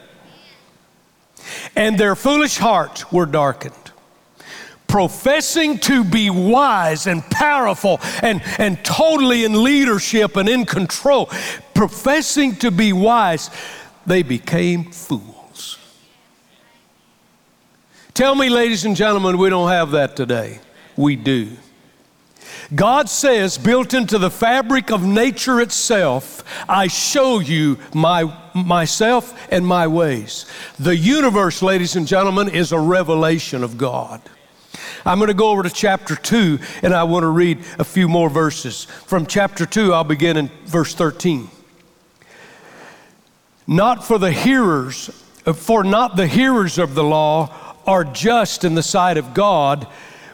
And 1.75 1.99
their 1.99 2.14
foolish 2.14 2.57
hearts 2.57 3.11
were 3.11 3.26
darkened. 3.26 3.75
Professing 4.87 5.78
to 5.80 6.02
be 6.02 6.30
wise 6.30 7.07
and 7.07 7.23
powerful 7.25 8.00
and, 8.23 8.40
and 8.59 8.83
totally 8.85 9.45
in 9.45 9.62
leadership 9.62 10.37
and 10.37 10.49
in 10.49 10.64
control, 10.64 11.26
professing 11.75 12.57
to 12.57 12.71
be 12.71 12.92
wise, 12.92 13.50
they 14.07 14.23
became 14.23 14.85
fools. 14.85 15.38
Tell 18.18 18.34
me, 18.34 18.48
ladies 18.48 18.84
and 18.84 18.96
gentlemen, 18.96 19.38
we 19.38 19.48
don't 19.48 19.68
have 19.68 19.92
that 19.92 20.16
today. 20.16 20.58
We 20.96 21.14
do. 21.14 21.50
God 22.75 23.08
says, 23.08 23.56
built 23.56 23.94
into 23.94 24.18
the 24.18 24.28
fabric 24.28 24.90
of 24.90 25.04
nature 25.04 25.60
itself, 25.60 26.42
I 26.68 26.88
show 26.88 27.38
you 27.38 27.78
my, 27.94 28.37
myself 28.54 29.40
and 29.52 29.64
my 29.64 29.87
ways. 29.87 30.46
The 30.80 30.96
universe, 30.96 31.62
ladies 31.62 31.94
and 31.94 32.08
gentlemen, 32.08 32.48
is 32.48 32.72
a 32.72 32.80
revelation 32.80 33.62
of 33.62 33.78
God. 33.78 34.20
I'm 35.06 35.18
going 35.18 35.28
to 35.28 35.32
go 35.32 35.50
over 35.50 35.62
to 35.62 35.70
chapter 35.70 36.16
2 36.16 36.58
and 36.82 36.94
I 36.94 37.04
want 37.04 37.22
to 37.22 37.28
read 37.28 37.58
a 37.78 37.84
few 37.84 38.08
more 38.08 38.28
verses. 38.28 38.87
From 38.87 39.26
chapter 39.26 39.64
2, 39.64 39.92
I'll 39.92 40.02
begin 40.02 40.37
in 40.37 40.50
verse 40.64 40.92
13 40.92 41.50
not 43.68 44.02
for 44.02 44.18
the 44.18 44.32
hearers, 44.32 45.08
for 45.54 45.84
not 45.84 46.16
the 46.16 46.26
hearers 46.26 46.78
of 46.78 46.94
the 46.94 47.04
law 47.04 47.67
are 47.88 48.04
just 48.04 48.64
in 48.64 48.75
the 48.75 48.83
sight 48.83 49.16
of 49.16 49.33
God, 49.33 49.88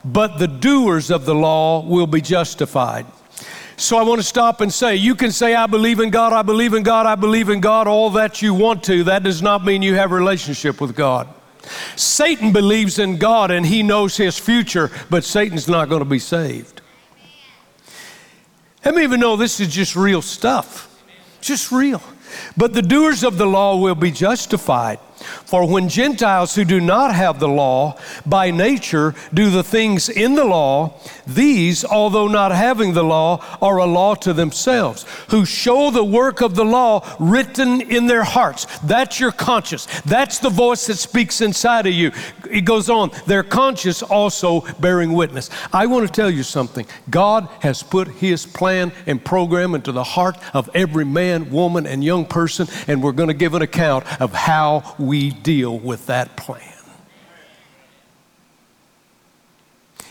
but 0.04 0.38
the 0.38 0.48
doers 0.48 1.10
of 1.10 1.24
the 1.24 1.34
law 1.34 1.82
will 1.82 2.08
be 2.08 2.20
justified. 2.20 3.06
So 3.76 3.96
I 3.96 4.02
want 4.02 4.20
to 4.20 4.26
stop 4.26 4.60
and 4.60 4.72
say, 4.72 4.96
you 4.96 5.14
can 5.14 5.30
say, 5.30 5.54
I 5.54 5.66
believe 5.66 6.00
in 6.00 6.10
God, 6.10 6.32
I 6.32 6.42
believe 6.42 6.74
in 6.74 6.82
God, 6.82 7.06
I 7.06 7.14
believe 7.14 7.48
in 7.48 7.60
God, 7.60 7.86
all 7.86 8.10
that 8.10 8.42
you 8.42 8.54
want 8.54 8.82
to. 8.84 9.04
That 9.04 9.22
does 9.22 9.40
not 9.40 9.64
mean 9.64 9.82
you 9.82 9.94
have 9.94 10.10
a 10.10 10.14
relationship 10.14 10.80
with 10.80 10.96
God. 10.96 11.28
Satan 11.96 12.52
believes 12.52 12.98
in 12.98 13.18
God 13.18 13.50
and 13.50 13.64
he 13.64 13.82
knows 13.82 14.16
his 14.16 14.36
future, 14.38 14.90
but 15.08 15.24
Satan's 15.24 15.68
not 15.68 15.88
going 15.88 16.00
to 16.00 16.08
be 16.08 16.18
saved. 16.18 16.82
How 18.82 18.90
many 18.90 19.04
even 19.04 19.20
know 19.20 19.36
this 19.36 19.60
is 19.60 19.68
just 19.68 19.96
real 19.96 20.22
stuff? 20.22 20.90
Just 21.40 21.72
real. 21.72 22.02
But 22.56 22.74
the 22.74 22.82
doers 22.82 23.22
of 23.22 23.38
the 23.38 23.46
law 23.46 23.78
will 23.78 23.94
be 23.94 24.10
justified. 24.10 24.98
For 25.44 25.66
when 25.66 25.88
Gentiles 25.88 26.54
who 26.54 26.64
do 26.64 26.80
not 26.80 27.14
have 27.14 27.40
the 27.40 27.48
law 27.48 27.98
by 28.26 28.50
nature 28.50 29.14
do 29.32 29.50
the 29.50 29.62
things 29.62 30.08
in 30.08 30.34
the 30.34 30.44
law, 30.44 31.00
these, 31.26 31.84
although 31.84 32.28
not 32.28 32.52
having 32.52 32.94
the 32.94 33.04
law, 33.04 33.44
are 33.60 33.78
a 33.78 33.86
law 33.86 34.14
to 34.16 34.32
themselves, 34.32 35.06
who 35.30 35.44
show 35.44 35.90
the 35.90 36.04
work 36.04 36.40
of 36.40 36.54
the 36.54 36.64
law 36.64 37.06
written 37.18 37.80
in 37.80 38.06
their 38.06 38.24
hearts. 38.24 38.66
That's 38.80 39.20
your 39.20 39.32
conscience. 39.32 39.86
That's 40.02 40.38
the 40.38 40.50
voice 40.50 40.86
that 40.86 40.96
speaks 40.96 41.40
inside 41.40 41.86
of 41.86 41.94
you. 41.94 42.12
It 42.50 42.64
goes 42.64 42.90
on, 42.90 43.10
their 43.26 43.42
conscience 43.42 44.02
also 44.02 44.60
bearing 44.80 45.12
witness. 45.12 45.50
I 45.72 45.86
want 45.86 46.06
to 46.06 46.12
tell 46.12 46.30
you 46.30 46.42
something. 46.42 46.86
God 47.10 47.48
has 47.60 47.82
put 47.82 48.08
His 48.08 48.46
plan 48.46 48.92
and 49.06 49.24
program 49.24 49.74
into 49.74 49.92
the 49.92 50.04
heart 50.04 50.36
of 50.52 50.68
every 50.74 51.04
man, 51.04 51.50
woman, 51.50 51.86
and 51.86 52.02
young 52.04 52.26
person, 52.26 52.66
and 52.86 53.02
we're 53.02 53.12
going 53.12 53.28
to 53.28 53.34
give 53.34 53.54
an 53.54 53.62
account 53.62 54.04
of 54.20 54.32
how 54.32 54.94
we 54.98 55.13
deal 55.30 55.78
with 55.78 56.06
that 56.06 56.36
plan. 56.36 56.74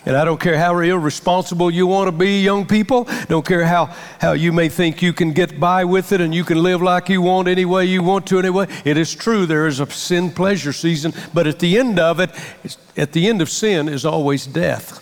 And 0.05 0.17
I 0.17 0.25
don't 0.25 0.39
care 0.39 0.57
how 0.57 0.77
irresponsible 0.79 1.71
you 1.71 1.87
want 1.87 2.09
to 2.09 2.11
be, 2.11 2.41
young 2.41 2.65
people. 2.65 3.07
Don't 3.29 3.45
care 3.45 3.65
how, 3.65 3.85
how 4.19 4.33
you 4.33 4.51
may 4.51 4.67
think 4.67 5.01
you 5.01 5.13
can 5.13 5.31
get 5.31 5.61
by 5.61 5.85
with 5.85 6.11
it 6.11 6.19
and 6.19 6.35
you 6.35 6.43
can 6.43 6.61
live 6.61 6.81
like 6.81 7.07
you 7.07 7.21
want 7.21 7.47
any 7.47 7.63
way 7.63 7.85
you 7.85 8.03
want 8.03 8.27
to 8.27 8.39
anyway. 8.39 8.67
It 8.83 8.97
is 8.97 9.15
true 9.15 9.45
there 9.45 9.65
is 9.65 9.79
a 9.79 9.89
sin 9.89 10.31
pleasure 10.31 10.73
season, 10.73 11.13
but 11.33 11.47
at 11.47 11.59
the 11.59 11.77
end 11.77 11.99
of 11.99 12.19
it, 12.19 12.31
at 12.97 13.13
the 13.13 13.29
end 13.29 13.41
of 13.41 13.49
sin 13.49 13.87
is 13.87 14.03
always 14.03 14.45
death. 14.45 14.99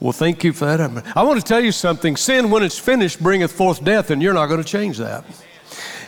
Well, 0.00 0.12
thank 0.12 0.42
you 0.42 0.52
for 0.52 0.66
that. 0.66 0.80
I 1.16 1.22
want 1.22 1.40
to 1.40 1.46
tell 1.46 1.62
you 1.62 1.72
something. 1.72 2.16
Sin, 2.16 2.50
when 2.50 2.62
it's 2.62 2.78
finished, 2.78 3.22
bringeth 3.22 3.52
forth 3.52 3.82
death, 3.82 4.10
and 4.10 4.20
you're 4.20 4.34
not 4.34 4.46
going 4.46 4.62
to 4.62 4.68
change 4.68 4.98
that. 4.98 5.24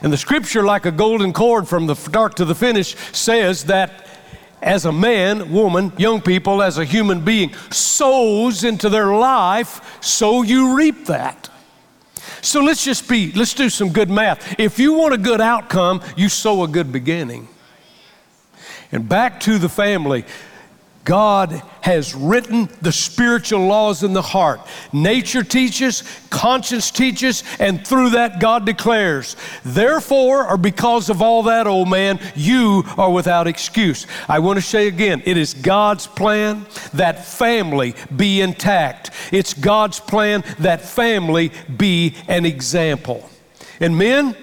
And 0.03 0.13
the 0.13 0.17
scripture, 0.17 0.63
like 0.63 0.87
a 0.87 0.93
golden 0.93 1.33
cord 1.33 1.69
from 1.69 1.87
the 1.87 1.95
start 1.95 2.37
to 2.37 2.45
the 2.45 2.55
finish, 2.55 2.97
says 3.13 3.65
that 3.65 4.07
as 4.63 4.85
a 4.85 4.93
man, 4.93 5.53
woman, 5.53 5.93
young 5.97 6.21
people, 6.21 6.63
as 6.63 6.79
a 6.79 6.85
human 6.85 7.25
being, 7.25 7.53
sows 7.71 8.65
into 8.65 8.89
their 8.89 9.13
life, 9.15 10.03
so 10.03 10.43
you 10.43 10.77
reap 10.77 11.07
that. 11.07 11.49
So 12.41 12.63
let's 12.63 12.85
just 12.85 13.09
be, 13.09 13.33
let's 13.33 13.55
do 13.55 13.69
some 13.69 13.93
good 13.93 14.11
math. 14.11 14.59
If 14.59 14.79
you 14.79 14.95
want 14.95 15.15
a 15.15 15.19
good 15.19 15.41
outcome, 15.41 16.03
you 16.17 16.29
sow 16.29 16.63
a 16.63 16.69
good 16.69 16.93
beginning. 16.93 17.49
And 18.93 19.09
back 19.09 19.41
to 19.41 19.59
the 19.59 19.69
family. 19.69 20.25
God 21.09 21.63
has 21.81 22.15
written 22.15 22.69
the 22.83 22.93
spiritual 22.93 23.67
laws 23.67 24.03
in 24.03 24.13
the 24.13 24.21
heart. 24.21 24.61
Nature 24.93 25.43
teaches, 25.43 26.05
conscience 26.29 26.91
teaches, 26.91 27.45
and 27.59 27.87
through 27.87 28.11
that 28.11 28.41
God 28.41 28.67
declares. 28.67 29.35
Therefore, 29.65 30.47
or 30.47 30.59
because 30.59 31.09
of 31.09 31.23
all 31.23 31.45
that, 31.45 31.67
old 31.67 31.89
man, 31.89 32.21
you 32.37 32.85
are 32.99 33.11
without 33.11 33.47
excuse. 33.47 34.07
I 34.29 34.41
want 34.41 34.59
to 34.59 34.63
say 34.63 34.87
again, 34.87 35.23
it 35.25 35.39
is 35.39 35.55
God's 35.55 36.07
plan 36.07 36.67
that 36.93 37.25
family 37.25 37.95
be 38.15 38.43
intact. 38.43 39.11
It's 39.33 39.55
God's 39.55 40.01
plan 40.01 40.45
that 40.59 40.83
family 40.83 41.53
be 41.75 42.17
an 42.29 42.45
example. 42.45 43.31
And 43.81 43.97
men, 43.97 44.37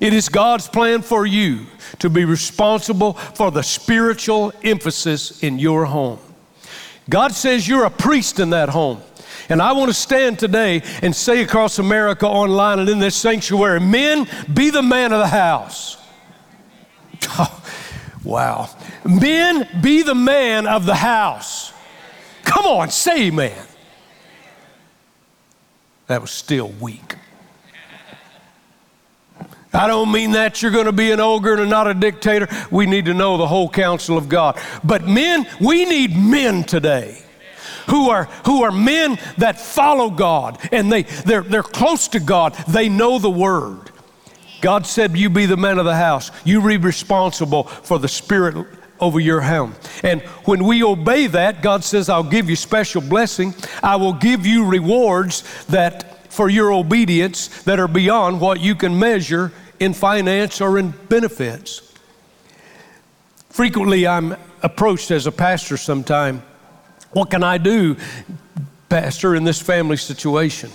it 0.00 0.14
is 0.14 0.28
God's 0.28 0.66
plan 0.66 1.02
for 1.02 1.26
you 1.26 1.66
to 1.98 2.08
be 2.08 2.24
responsible 2.24 3.12
for 3.12 3.50
the 3.50 3.62
spiritual 3.62 4.52
emphasis 4.64 5.42
in 5.42 5.58
your 5.58 5.84
home. 5.84 6.18
God 7.08 7.32
says 7.32 7.68
you're 7.68 7.84
a 7.84 7.90
priest 7.90 8.40
in 8.40 8.50
that 8.50 8.70
home. 8.70 9.02
And 9.50 9.60
I 9.60 9.72
want 9.72 9.90
to 9.90 9.94
stand 9.94 10.38
today 10.38 10.82
and 11.02 11.14
say 11.14 11.42
across 11.42 11.78
America 11.80 12.26
online 12.26 12.78
and 12.78 12.88
in 12.88 13.00
this 13.00 13.16
sanctuary 13.16 13.80
men, 13.80 14.28
be 14.52 14.70
the 14.70 14.82
man 14.82 15.12
of 15.12 15.18
the 15.18 15.26
house. 15.26 15.96
Oh, 17.30 17.62
wow. 18.24 18.70
Men, 19.04 19.68
be 19.82 20.02
the 20.02 20.14
man 20.14 20.66
of 20.66 20.86
the 20.86 20.94
house. 20.94 21.72
Come 22.44 22.64
on, 22.64 22.90
say 22.90 23.26
amen. 23.26 23.66
That 26.06 26.20
was 26.20 26.30
still 26.30 26.68
weak. 26.80 27.16
I 29.80 29.86
don't 29.86 30.12
mean 30.12 30.32
that 30.32 30.60
you're 30.60 30.70
going 30.70 30.84
to 30.84 30.92
be 30.92 31.10
an 31.10 31.20
ogre 31.20 31.54
and 31.54 31.70
not 31.70 31.86
a 31.86 31.94
dictator. 31.94 32.48
We 32.70 32.84
need 32.84 33.06
to 33.06 33.14
know 33.14 33.38
the 33.38 33.46
whole 33.46 33.66
counsel 33.66 34.18
of 34.18 34.28
God. 34.28 34.60
But 34.84 35.08
men, 35.08 35.46
we 35.58 35.86
need 35.86 36.14
men 36.14 36.64
today 36.64 37.22
who 37.88 38.10
are, 38.10 38.24
who 38.44 38.62
are 38.62 38.72
men 38.72 39.18
that 39.38 39.58
follow 39.58 40.10
God 40.10 40.58
and 40.70 40.92
they, 40.92 41.04
they're, 41.04 41.40
they're 41.40 41.62
close 41.62 42.08
to 42.08 42.20
God. 42.20 42.52
They 42.68 42.90
know 42.90 43.18
the 43.18 43.30
word. 43.30 43.90
God 44.60 44.84
said, 44.86 45.16
You 45.16 45.30
be 45.30 45.46
the 45.46 45.56
man 45.56 45.78
of 45.78 45.86
the 45.86 45.96
house. 45.96 46.30
You 46.44 46.60
be 46.60 46.76
responsible 46.76 47.62
for 47.62 47.98
the 47.98 48.06
spirit 48.06 48.66
over 49.00 49.18
your 49.18 49.40
home. 49.40 49.74
And 50.02 50.20
when 50.44 50.64
we 50.64 50.82
obey 50.82 51.26
that, 51.28 51.62
God 51.62 51.84
says, 51.84 52.10
I'll 52.10 52.22
give 52.22 52.50
you 52.50 52.56
special 52.56 53.00
blessing. 53.00 53.54
I 53.82 53.96
will 53.96 54.12
give 54.12 54.44
you 54.44 54.66
rewards 54.66 55.64
that 55.68 56.30
for 56.30 56.50
your 56.50 56.70
obedience 56.70 57.62
that 57.62 57.80
are 57.80 57.88
beyond 57.88 58.42
what 58.42 58.60
you 58.60 58.74
can 58.74 58.98
measure 58.98 59.52
in 59.80 59.94
finance 59.94 60.60
or 60.60 60.78
in 60.78 60.90
benefits. 61.08 61.92
Frequently, 63.48 64.06
I'm 64.06 64.36
approached 64.62 65.10
as 65.10 65.26
a 65.26 65.32
pastor 65.32 65.76
sometime. 65.76 66.42
What 67.12 67.30
can 67.30 67.42
I 67.42 67.58
do, 67.58 67.96
pastor, 68.88 69.34
in 69.34 69.42
this 69.42 69.60
family 69.60 69.96
situation? 69.96 70.70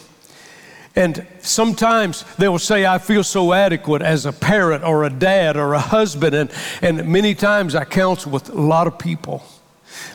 And 0.96 1.26
sometimes 1.40 2.24
they 2.38 2.48
will 2.48 2.60
say, 2.60 2.86
I 2.86 2.98
feel 2.98 3.24
so 3.24 3.54
adequate 3.54 4.02
as 4.02 4.26
a 4.26 4.34
parent 4.34 4.84
or 4.84 5.04
a 5.04 5.10
dad 5.10 5.56
or 5.56 5.74
a 5.74 5.80
husband. 5.80 6.34
And, 6.34 6.52
and 6.82 7.08
many 7.08 7.36
times 7.36 7.76
I 7.76 7.86
counsel 7.86 8.32
with 8.32 8.50
a 8.50 8.62
lot 8.62 8.88
of 8.88 8.98
people. 8.98 9.44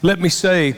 Let 0.03 0.21
me 0.21 0.31
say, 0.31 0.75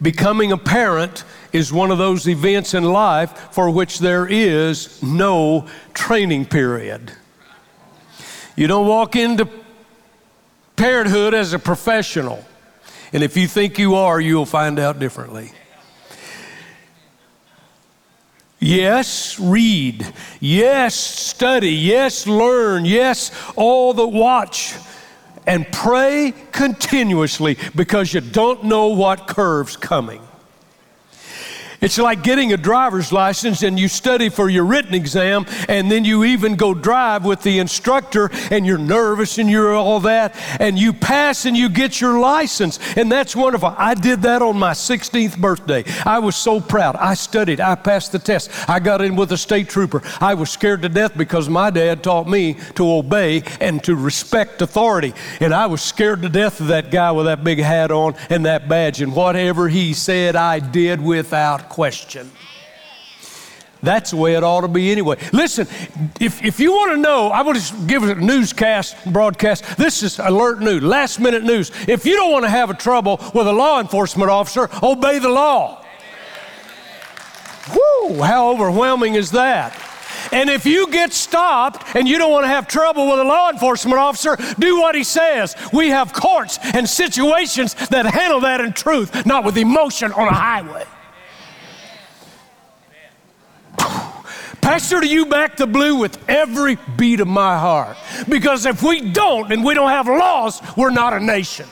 becoming 0.00 0.52
a 0.52 0.58
parent 0.58 1.24
is 1.52 1.72
one 1.72 1.90
of 1.90 1.98
those 1.98 2.26
events 2.26 2.74
in 2.74 2.84
life 2.84 3.30
for 3.52 3.70
which 3.70 3.98
there 3.98 4.26
is 4.26 5.02
no 5.02 5.66
training 5.92 6.46
period. 6.46 7.12
You 8.56 8.66
don't 8.66 8.86
walk 8.86 9.16
into 9.16 9.48
parenthood 10.76 11.34
as 11.34 11.52
a 11.52 11.58
professional. 11.58 12.44
And 13.12 13.22
if 13.22 13.36
you 13.36 13.46
think 13.46 13.78
you 13.78 13.94
are, 13.94 14.20
you'll 14.20 14.46
find 14.46 14.78
out 14.78 14.98
differently. 14.98 15.52
Yes, 18.58 19.40
read. 19.40 20.06
Yes, 20.40 20.94
study. 20.94 21.72
Yes, 21.72 22.26
learn. 22.26 22.84
Yes, 22.84 23.32
all 23.56 23.92
the 23.92 24.06
watch. 24.06 24.74
And 25.46 25.70
pray 25.72 26.32
continuously 26.52 27.58
because 27.74 28.14
you 28.14 28.20
don't 28.20 28.64
know 28.64 28.88
what 28.88 29.26
curve's 29.26 29.76
coming. 29.76 30.22
It's 31.82 31.98
like 31.98 32.22
getting 32.22 32.52
a 32.52 32.56
driver's 32.56 33.12
license 33.12 33.64
and 33.64 33.78
you 33.78 33.88
study 33.88 34.28
for 34.28 34.48
your 34.48 34.64
written 34.64 34.94
exam 34.94 35.46
and 35.68 35.90
then 35.90 36.04
you 36.04 36.22
even 36.22 36.54
go 36.54 36.74
drive 36.74 37.24
with 37.24 37.42
the 37.42 37.58
instructor 37.58 38.30
and 38.52 38.64
you're 38.64 38.78
nervous 38.78 39.38
and 39.38 39.50
you're 39.50 39.74
all 39.74 39.98
that 40.00 40.36
and 40.60 40.78
you 40.78 40.92
pass 40.92 41.44
and 41.44 41.56
you 41.56 41.68
get 41.68 42.00
your 42.00 42.20
license. 42.20 42.78
And 42.96 43.10
that's 43.10 43.34
wonderful. 43.34 43.74
I 43.76 43.94
did 43.94 44.22
that 44.22 44.42
on 44.42 44.56
my 44.56 44.74
16th 44.74 45.36
birthday. 45.38 45.82
I 46.06 46.20
was 46.20 46.36
so 46.36 46.60
proud. 46.60 46.94
I 46.94 47.14
studied. 47.14 47.60
I 47.60 47.74
passed 47.74 48.12
the 48.12 48.20
test. 48.20 48.50
I 48.70 48.78
got 48.78 49.00
in 49.00 49.16
with 49.16 49.32
a 49.32 49.36
state 49.36 49.68
trooper. 49.68 50.02
I 50.20 50.34
was 50.34 50.50
scared 50.50 50.82
to 50.82 50.88
death 50.88 51.16
because 51.16 51.48
my 51.48 51.70
dad 51.70 52.04
taught 52.04 52.28
me 52.28 52.54
to 52.76 52.88
obey 52.88 53.42
and 53.60 53.82
to 53.82 53.96
respect 53.96 54.62
authority. 54.62 55.14
And 55.40 55.52
I 55.52 55.66
was 55.66 55.82
scared 55.82 56.22
to 56.22 56.28
death 56.28 56.60
of 56.60 56.68
that 56.68 56.92
guy 56.92 57.10
with 57.10 57.26
that 57.26 57.42
big 57.42 57.58
hat 57.58 57.90
on 57.90 58.14
and 58.30 58.46
that 58.46 58.68
badge. 58.68 59.02
And 59.02 59.16
whatever 59.16 59.68
he 59.68 59.94
said, 59.94 60.36
I 60.36 60.60
did 60.60 61.00
without 61.00 61.71
question. 61.72 62.30
That's 63.82 64.10
the 64.12 64.16
way 64.16 64.34
it 64.34 64.44
ought 64.44 64.60
to 64.60 64.68
be 64.68 64.92
anyway. 64.92 65.16
Listen, 65.32 65.66
if, 66.20 66.44
if 66.44 66.60
you 66.60 66.70
want 66.70 66.92
to 66.92 66.98
know, 66.98 67.28
I 67.28 67.42
want 67.42 67.58
to 67.58 67.86
give 67.86 68.04
a 68.04 68.14
newscast, 68.14 69.12
broadcast. 69.12 69.76
This 69.76 70.04
is 70.04 70.20
alert 70.20 70.60
news, 70.60 70.82
last 70.82 71.18
minute 71.18 71.42
news. 71.42 71.72
If 71.88 72.06
you 72.06 72.14
don't 72.14 72.30
want 72.30 72.44
to 72.44 72.50
have 72.50 72.70
a 72.70 72.74
trouble 72.74 73.18
with 73.34 73.48
a 73.48 73.52
law 73.52 73.80
enforcement 73.80 74.30
officer, 74.30 74.68
obey 74.82 75.18
the 75.18 75.30
law. 75.30 75.84
Whoo, 77.74 78.22
how 78.22 78.50
overwhelming 78.50 79.14
is 79.14 79.32
that? 79.32 79.76
And 80.30 80.48
if 80.48 80.64
you 80.64 80.90
get 80.92 81.12
stopped 81.12 81.96
and 81.96 82.06
you 82.06 82.18
don't 82.18 82.30
want 82.30 82.44
to 82.44 82.48
have 82.48 82.68
trouble 82.68 83.10
with 83.10 83.18
a 83.18 83.24
law 83.24 83.50
enforcement 83.50 83.98
officer, 83.98 84.36
do 84.58 84.80
what 84.80 84.94
he 84.94 85.02
says. 85.02 85.56
We 85.72 85.88
have 85.88 86.12
courts 86.12 86.58
and 86.74 86.88
situations 86.88 87.74
that 87.88 88.06
handle 88.06 88.40
that 88.40 88.60
in 88.60 88.74
truth, 88.74 89.26
not 89.26 89.44
with 89.44 89.56
emotion 89.56 90.12
on 90.12 90.28
a 90.28 90.34
highway. 90.34 90.84
Pastor, 94.62 95.00
do 95.00 95.08
you 95.08 95.26
back 95.26 95.56
the 95.56 95.66
blue 95.66 95.96
with 95.96 96.18
every 96.28 96.78
beat 96.96 97.18
of 97.18 97.26
my 97.26 97.58
heart? 97.58 97.96
Because 98.28 98.64
if 98.64 98.80
we 98.82 99.00
don't 99.00 99.52
and 99.52 99.64
we 99.64 99.74
don't 99.74 99.90
have 99.90 100.06
laws, 100.06 100.62
we're 100.76 100.90
not 100.90 101.12
a 101.12 101.20
nation. 101.20 101.66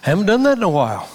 Haven't 0.03 0.27
done 0.27 0.43
that 0.43 0.59
in 0.59 0.65
a 0.65 0.69
while. 0.69 1.09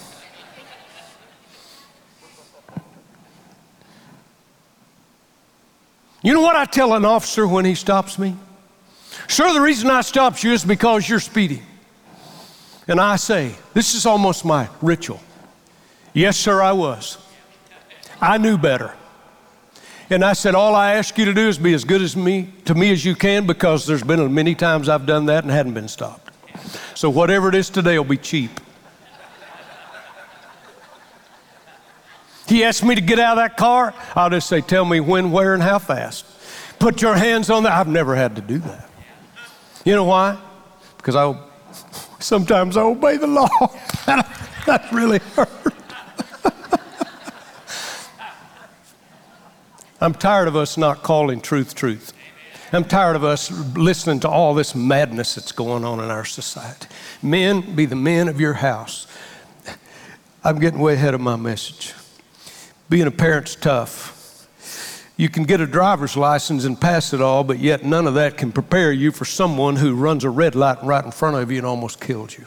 You 6.21 6.33
know 6.33 6.41
what 6.41 6.55
I 6.55 6.63
tell 6.63 6.93
an 6.93 7.03
officer 7.03 7.45
when 7.45 7.65
he 7.65 7.75
stops 7.75 8.17
me? 8.17 8.33
Sir, 9.27 9.51
the 9.53 9.59
reason 9.59 9.89
I 9.89 9.99
stopped 10.01 10.41
you 10.41 10.53
is 10.53 10.63
because 10.63 11.07
you're 11.07 11.19
speeding. 11.19 11.63
And 12.87 12.99
I 12.99 13.15
say, 13.15 13.55
this 13.73 13.93
is 13.93 14.05
almost 14.05 14.43
my 14.43 14.69
ritual. 14.81 15.21
Yes, 16.13 16.37
sir, 16.37 16.61
I 16.61 16.73
was. 16.73 17.17
I 18.21 18.37
knew 18.37 18.57
better. 18.57 18.93
And 20.09 20.23
I 20.23 20.33
said, 20.33 20.53
all 20.53 20.75
I 20.75 20.93
ask 20.93 21.17
you 21.17 21.25
to 21.25 21.33
do 21.33 21.47
is 21.47 21.57
be 21.57 21.73
as 21.73 21.85
good 21.85 22.01
as 22.01 22.15
me 22.15 22.53
to 22.65 22.75
me 22.75 22.91
as 22.91 23.03
you 23.03 23.15
can 23.15 23.47
because 23.47 23.87
there's 23.87 24.03
been 24.03 24.33
many 24.33 24.53
times 24.53 24.89
I've 24.89 25.05
done 25.05 25.25
that 25.27 25.43
and 25.43 25.51
hadn't 25.51 25.73
been 25.73 25.87
stopped. 25.87 26.31
So 26.93 27.09
whatever 27.09 27.49
it 27.49 27.55
is 27.55 27.69
today 27.69 27.97
will 27.97 28.05
be 28.05 28.17
cheap. 28.17 28.59
He 32.47 32.63
asked 32.63 32.83
me 32.83 32.93
to 32.93 33.01
get 33.01 33.19
out 33.19 33.37
of 33.37 33.43
that 33.43 33.57
car. 33.57 33.93
I'll 34.15 34.29
just 34.29 34.47
say, 34.47 34.61
tell 34.61 34.85
me 34.85 34.99
when, 34.99 35.31
where, 35.31 35.53
and 35.53 35.63
how 35.63 35.79
fast. 35.79 36.25
Put 36.77 37.01
your 37.01 37.15
hands 37.15 37.49
on 37.49 37.63
that. 37.63 37.71
I've 37.71 37.87
never 37.87 38.15
had 38.15 38.35
to 38.35 38.41
do 38.41 38.59
that. 38.59 38.89
You 39.85 39.95
know 39.95 40.03
why? 40.03 40.37
Because 40.97 41.15
I 41.15 41.35
Sometimes 42.23 42.77
I 42.77 42.83
obey 42.83 43.17
the 43.17 43.27
law. 43.27 43.49
that 44.05 44.87
really 44.93 45.19
hurt. 45.35 45.49
I'm 49.99 50.13
tired 50.13 50.47
of 50.47 50.55
us 50.55 50.77
not 50.77 51.03
calling 51.03 51.41
truth 51.41 51.75
truth. 51.75 52.13
I'm 52.71 52.85
tired 52.85 53.17
of 53.17 53.25
us 53.25 53.51
listening 53.75 54.21
to 54.21 54.29
all 54.29 54.53
this 54.53 54.73
madness 54.73 55.35
that's 55.35 55.51
going 55.51 55.83
on 55.83 55.99
in 55.99 56.09
our 56.09 56.23
society. 56.23 56.87
Men, 57.21 57.75
be 57.75 57.85
the 57.85 57.97
men 57.97 58.29
of 58.29 58.39
your 58.39 58.53
house. 58.53 59.05
I'm 60.45 60.59
getting 60.59 60.79
way 60.79 60.93
ahead 60.93 61.13
of 61.13 61.19
my 61.19 61.35
message. 61.35 61.93
Being 62.89 63.07
a 63.07 63.11
parent's 63.11 63.55
tough. 63.55 64.12
You 65.15 65.29
can 65.29 65.43
get 65.43 65.61
a 65.61 65.67
driver's 65.67 66.17
license 66.17 66.65
and 66.65 66.79
pass 66.79 67.13
it 67.13 67.21
all, 67.21 67.43
but 67.43 67.59
yet 67.59 67.83
none 67.83 68.07
of 68.07 68.15
that 68.15 68.37
can 68.37 68.51
prepare 68.51 68.91
you 68.91 69.11
for 69.11 69.25
someone 69.25 69.75
who 69.75 69.95
runs 69.95 70.23
a 70.23 70.29
red 70.29 70.55
light 70.55 70.83
right 70.83 71.05
in 71.05 71.11
front 71.11 71.37
of 71.37 71.51
you 71.51 71.57
and 71.57 71.67
almost 71.67 72.01
kills 72.01 72.37
you. 72.37 72.45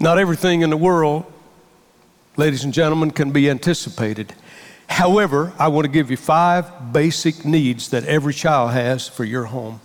Not 0.00 0.18
everything 0.18 0.62
in 0.62 0.70
the 0.70 0.76
world, 0.76 1.30
ladies 2.36 2.64
and 2.64 2.74
gentlemen, 2.74 3.12
can 3.12 3.30
be 3.30 3.48
anticipated. 3.48 4.34
However, 4.88 5.52
I 5.56 5.68
want 5.68 5.84
to 5.84 5.90
give 5.90 6.10
you 6.10 6.16
five 6.16 6.92
basic 6.92 7.44
needs 7.44 7.90
that 7.90 8.04
every 8.06 8.34
child 8.34 8.72
has 8.72 9.06
for 9.06 9.24
your 9.24 9.44
home. 9.44 9.80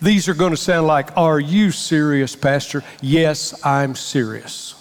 These 0.00 0.26
are 0.28 0.34
going 0.34 0.52
to 0.52 0.56
sound 0.56 0.86
like, 0.86 1.14
Are 1.18 1.38
you 1.38 1.70
serious, 1.70 2.34
Pastor? 2.34 2.82
Yes, 3.02 3.54
I'm 3.64 3.94
serious. 3.94 4.74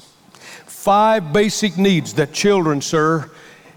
Five 0.65 1.33
basic 1.33 1.77
needs 1.77 2.13
that 2.13 2.31
children, 2.31 2.81
sir, 2.81 3.29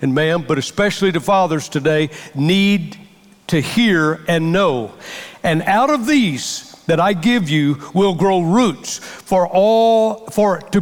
and 0.03 0.15
ma'am, 0.15 0.45
but 0.47 0.59
especially 0.59 1.11
the 1.11 1.21
fathers 1.21 1.69
today, 1.69 2.11
need 2.35 2.99
to 3.47 3.61
hear 3.61 4.21
and 4.29 4.53
know. 4.53 4.93
And 5.43 5.63
out 5.63 5.91
of 5.91 6.07
these 6.07 6.73
that 6.87 7.01
I 7.01 7.13
give 7.13 7.49
you 7.49 7.79
will 7.95 8.15
grow 8.15 8.41
roots 8.41 8.99
for 8.99 9.47
all 9.47 10.27
for 10.27 10.61
to 10.61 10.81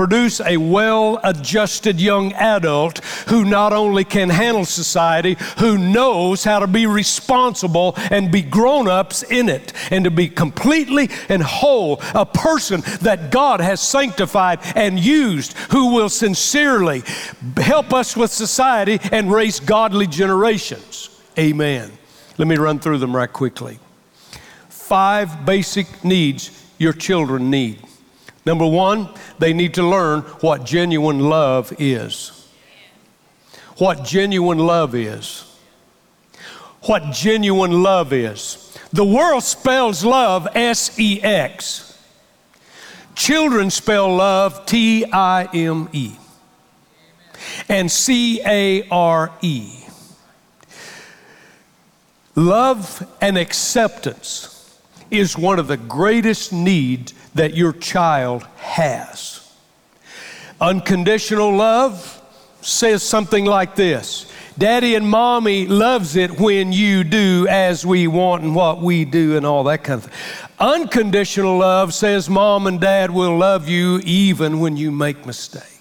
produce 0.00 0.40
a 0.40 0.56
well 0.56 1.20
adjusted 1.24 2.00
young 2.00 2.32
adult 2.32 3.04
who 3.28 3.44
not 3.44 3.74
only 3.74 4.02
can 4.02 4.30
handle 4.30 4.64
society, 4.64 5.36
who 5.58 5.76
knows 5.76 6.42
how 6.42 6.58
to 6.58 6.66
be 6.66 6.86
responsible 6.86 7.92
and 8.10 8.32
be 8.32 8.40
grown 8.40 8.88
ups 8.88 9.22
in 9.24 9.50
it 9.50 9.74
and 9.90 10.04
to 10.04 10.10
be 10.10 10.26
completely 10.26 11.10
and 11.28 11.42
whole, 11.42 12.00
a 12.14 12.24
person 12.24 12.80
that 13.02 13.30
God 13.30 13.60
has 13.60 13.78
sanctified 13.78 14.60
and 14.74 14.98
used 14.98 15.52
who 15.70 15.94
will 15.94 16.08
sincerely 16.08 17.02
help 17.58 17.92
us 17.92 18.16
with 18.16 18.30
society 18.30 18.98
and 19.12 19.30
raise 19.30 19.60
godly 19.60 20.06
generations. 20.06 21.10
Amen. 21.38 21.92
Let 22.38 22.48
me 22.48 22.56
run 22.56 22.78
through 22.78 22.98
them 22.98 23.14
right 23.14 23.30
quickly. 23.30 23.78
Five 24.70 25.44
basic 25.44 26.02
needs 26.02 26.50
your 26.78 26.94
children 26.94 27.50
need. 27.50 27.84
Number 28.46 28.66
one, 28.66 29.08
they 29.38 29.52
need 29.52 29.74
to 29.74 29.82
learn 29.82 30.20
what 30.40 30.64
genuine 30.64 31.20
love 31.20 31.72
is. 31.78 32.48
What 33.76 34.04
genuine 34.04 34.58
love 34.58 34.94
is. 34.94 35.44
What 36.82 37.12
genuine 37.12 37.82
love 37.82 38.12
is. 38.12 38.78
The 38.92 39.04
world 39.04 39.42
spells 39.42 40.04
love 40.04 40.48
S 40.54 40.98
E 40.98 41.22
X. 41.22 41.98
Children 43.14 43.70
spell 43.70 44.14
love 44.16 44.64
T 44.66 45.04
I 45.12 45.44
M 45.52 45.88
E 45.92 46.12
and 47.68 47.90
C 47.90 48.40
A 48.44 48.88
R 48.88 49.30
E. 49.42 49.84
Love 52.34 53.06
and 53.20 53.36
acceptance 53.36 54.59
is 55.10 55.36
one 55.36 55.58
of 55.58 55.68
the 55.68 55.76
greatest 55.76 56.52
needs 56.52 57.14
that 57.34 57.54
your 57.54 57.72
child 57.72 58.44
has. 58.56 59.48
Unconditional 60.60 61.54
love 61.54 62.20
says 62.60 63.02
something 63.02 63.44
like 63.44 63.74
this 63.74 64.30
Daddy 64.58 64.94
and 64.94 65.08
mommy 65.08 65.66
loves 65.66 66.16
it 66.16 66.38
when 66.38 66.72
you 66.72 67.02
do 67.02 67.46
as 67.48 67.86
we 67.86 68.06
want 68.06 68.42
and 68.42 68.54
what 68.54 68.82
we 68.82 69.06
do 69.06 69.36
and 69.38 69.46
all 69.46 69.64
that 69.64 69.84
kind 69.84 70.04
of 70.04 70.10
thing. 70.10 70.48
Unconditional 70.58 71.56
love 71.56 71.94
says 71.94 72.28
mom 72.28 72.66
and 72.66 72.78
dad 72.78 73.10
will 73.10 73.38
love 73.38 73.68
you 73.68 74.00
even 74.04 74.60
when 74.60 74.76
you 74.76 74.90
make 74.90 75.24
mistakes. 75.24 75.79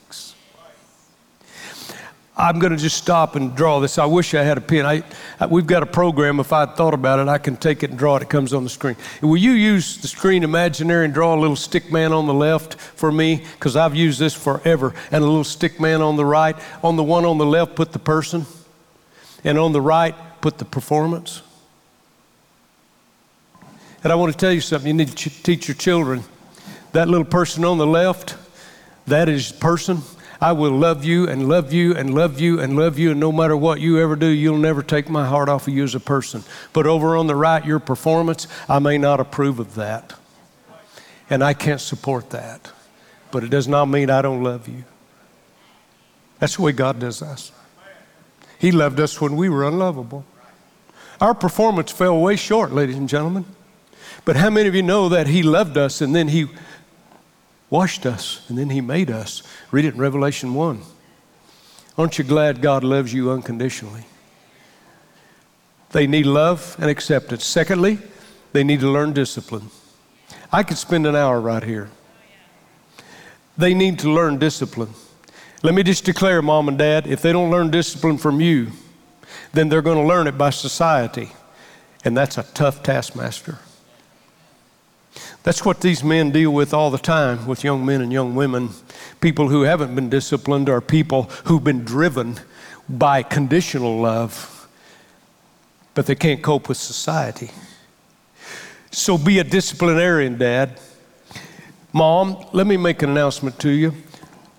I'm 2.40 2.58
going 2.58 2.72
to 2.72 2.78
just 2.78 2.96
stop 2.96 3.36
and 3.36 3.54
draw 3.54 3.82
this. 3.82 3.98
I 3.98 4.06
wish 4.06 4.34
I 4.34 4.44
had 4.44 4.58
a 4.58 4.62
pen. 4.62 4.86
I, 4.86 5.04
I, 5.42 5.48
we've 5.48 5.68
got 5.68 5.84
a 5.84 5.86
program. 5.86 6.40
If 6.40 6.54
I 6.54 6.66
thought 6.66 6.94
about 6.94 7.20
it, 7.20 7.28
I 7.28 7.38
can 7.38 7.58
take 7.58 7.84
it 7.84 7.90
and 7.90 8.00
draw 8.00 8.16
it. 8.16 8.22
It 8.22 8.30
comes 8.30 8.54
on 8.54 8.64
the 8.64 8.70
screen. 8.70 8.96
Will 9.22 9.36
you 9.36 9.52
use 9.52 9.98
the 9.98 10.08
screen 10.08 10.44
imaginary 10.44 11.04
and 11.04 11.14
draw 11.14 11.36
a 11.36 11.40
little 11.40 11.58
stick 11.58 11.92
man 11.92 12.14
on 12.14 12.28
the 12.28 12.34
left 12.34 12.76
for 12.76 13.12
me? 13.12 13.44
Because 13.56 13.76
I've 13.76 13.94
used 13.94 14.20
this 14.22 14.34
forever. 14.34 14.96
And 15.12 15.22
a 15.22 15.28
little 15.28 15.44
stick 15.44 15.82
man 15.82 16.02
on 16.02 16.16
the 16.16 16.24
right. 16.24 16.56
On 16.82 16.96
the 16.96 17.04
one 17.04 17.26
on 17.26 17.38
the 17.40 17.46
left, 17.46 17.76
put 17.76 17.92
the 17.92 18.00
person. 18.00 18.46
And 19.44 19.58
on 19.60 19.74
the 19.74 19.82
right, 19.82 20.16
put 20.40 20.60
the 20.60 20.66
performance. 20.66 21.42
And 24.02 24.14
I 24.14 24.16
want 24.16 24.32
to 24.32 24.38
tell 24.38 24.54
you 24.54 24.62
something. 24.62 24.88
You 24.88 24.94
need 24.94 25.10
to 25.10 25.30
teach 25.30 25.68
your 25.68 25.76
children. 25.76 26.24
That 26.94 27.10
little 27.10 27.26
person 27.26 27.66
on 27.66 27.78
the 27.78 27.86
left, 27.86 28.38
that 29.08 29.28
is 29.28 29.52
person 29.52 30.04
I 30.42 30.54
will 30.54 30.72
love 30.72 31.04
you 31.04 31.28
and 31.28 31.50
love 31.50 31.74
you 31.74 31.94
and 31.96 32.14
love 32.14 32.40
you 32.40 32.60
and 32.60 32.76
love 32.78 32.98
you, 32.98 33.12
and 33.12 33.20
no 33.20 33.32
matter 33.32 33.58
what 33.58 33.82
you 33.82 34.00
ever 34.00 34.16
do, 34.16 34.28
you'll 34.28 34.58
never 34.58 34.82
take 34.82 35.10
my 35.10 35.28
heart 35.28 35.50
off 35.50 35.68
of 35.68 35.74
you 35.74 35.84
as 35.84 35.96
a 35.96 36.00
person. 36.00 36.44
But 36.72 36.88
over 36.88 37.18
on 37.18 37.28
the 37.28 37.36
right, 37.36 37.66
your 37.66 37.80
performance, 37.80 38.48
I 38.70 38.80
may 38.80 38.98
not 38.98 39.20
approve 39.20 39.60
of 39.60 39.76
that. 39.76 40.14
And 41.30 41.44
I 41.44 41.54
can't 41.54 41.82
support 41.82 42.30
that. 42.30 42.72
But 43.32 43.44
it 43.44 43.50
does 43.50 43.68
not 43.68 43.86
mean 43.86 44.10
I 44.10 44.22
don't 44.22 44.44
love 44.44 44.68
you. 44.68 44.86
That's 46.40 46.56
the 46.56 46.62
way 46.62 46.72
God 46.72 47.00
does 47.00 47.22
us. 47.22 47.52
He 48.58 48.72
loved 48.72 49.00
us 49.00 49.20
when 49.20 49.36
we 49.36 49.50
were 49.50 49.68
unlovable. 49.68 50.26
Our 51.22 51.34
performance 51.34 51.92
fell 51.92 52.20
way 52.20 52.38
short, 52.38 52.72
ladies 52.72 52.96
and 52.96 53.10
gentlemen. 53.10 53.46
But 54.26 54.38
how 54.38 54.50
many 54.50 54.70
of 54.70 54.76
you 54.76 54.84
know 54.84 55.10
that 55.10 55.28
He 55.28 55.44
loved 55.44 55.78
us 55.78 56.02
and 56.02 56.16
then 56.16 56.30
He 56.30 56.48
washed 57.70 58.06
us, 58.06 58.46
and 58.50 58.58
then 58.58 58.70
He 58.70 58.82
made 58.82 59.10
us. 59.10 59.44
Read 59.72 59.86
it 59.86 59.94
in 59.96 60.00
Revelation 60.00 60.54
1. 60.54 60.82
Aren't 61.98 62.18
you 62.18 62.24
glad 62.24 62.62
God 62.62 62.84
loves 62.84 63.14
you 63.14 63.32
unconditionally? 63.32 64.06
They 65.92 66.08
need 66.08 66.26
love 66.26 66.76
and 66.80 66.90
acceptance. 66.90 67.46
Secondly, 67.46 68.00
they 68.54 68.64
need 68.64 68.80
to 68.80 68.90
learn 68.90 69.14
discipline. 69.14 69.70
I 70.52 70.64
could 70.64 70.78
spend 70.78 71.06
an 71.06 71.16
hour 71.16 71.40
right 71.42 71.64
here. 71.64 71.90
They 73.58 73.74
need 73.74 74.00
to 74.00 74.10
learn 74.10 74.40
discipline. 74.40 74.94
Let 75.62 75.74
me 75.74 75.84
just 75.84 76.06
declare, 76.06 76.42
mom 76.42 76.70
and 76.70 76.78
dad, 76.78 77.06
if 77.06 77.22
they 77.22 77.34
don't 77.34 77.52
learn 77.52 77.70
discipline 77.70 78.18
from 78.18 78.40
you, 78.40 78.68
then 79.52 79.68
they're 79.68 79.82
going 79.82 79.98
to 79.98 80.08
learn 80.08 80.28
it 80.28 80.38
by 80.38 80.52
society. 80.52 81.32
And 82.06 82.16
that's 82.16 82.38
a 82.38 82.44
tough 82.44 82.82
taskmaster. 82.82 83.60
That's 85.44 85.64
what 85.64 85.82
these 85.82 86.04
men 86.04 86.32
deal 86.32 86.52
with 86.52 86.74
all 86.74 86.92
the 86.92 86.98
time 86.98 87.48
with 87.48 87.64
young 87.64 87.86
men 87.86 88.02
and 88.02 88.12
young 88.12 88.36
women. 88.36 88.70
People 89.22 89.50
who 89.50 89.62
haven't 89.62 89.96
been 89.96 90.10
disciplined 90.10 90.70
are 90.70 90.82
people 90.82 91.24
who've 91.46 91.64
been 91.64 91.86
driven 91.86 92.40
by 92.90 93.24
conditional 93.24 94.00
love, 94.00 94.68
but 95.94 96.06
they 96.08 96.16
can't 96.16 96.42
cope 96.42 96.68
with 96.68 96.78
society. 96.78 97.52
So 98.92 99.18
be 99.18 99.40
a 99.40 99.44
disciplinarian, 99.44 100.38
Dad. 100.38 100.80
Mom, 101.94 102.46
let 102.54 102.68
me 102.68 102.78
make 102.78 103.02
an 103.02 103.10
announcement 103.10 103.60
to 103.60 103.70
you. 103.70 103.94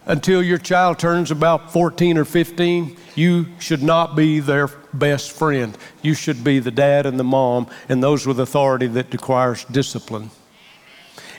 Until 0.07 0.43
your 0.43 0.59
child 0.59 0.99
turns 0.99 1.31
about 1.31 1.73
14 1.73 2.17
or 2.17 2.25
15, 2.25 2.97
you 3.15 3.47
should 3.59 3.83
not 3.83 4.17
be 4.17 4.41
their 4.41 4.69
best 4.95 5.33
friend. 5.33 5.77
You 6.03 6.15
should 6.15 6.43
be 6.43 6.59
the 6.59 6.71
dad 6.71 7.07
and 7.07 7.19
the 7.19 7.25
mom 7.25 7.69
and 7.89 8.03
those 8.03 8.27
with 8.27 8.41
authority 8.41 8.87
that 8.89 9.13
requires 9.13 9.65
discipline. 9.67 10.31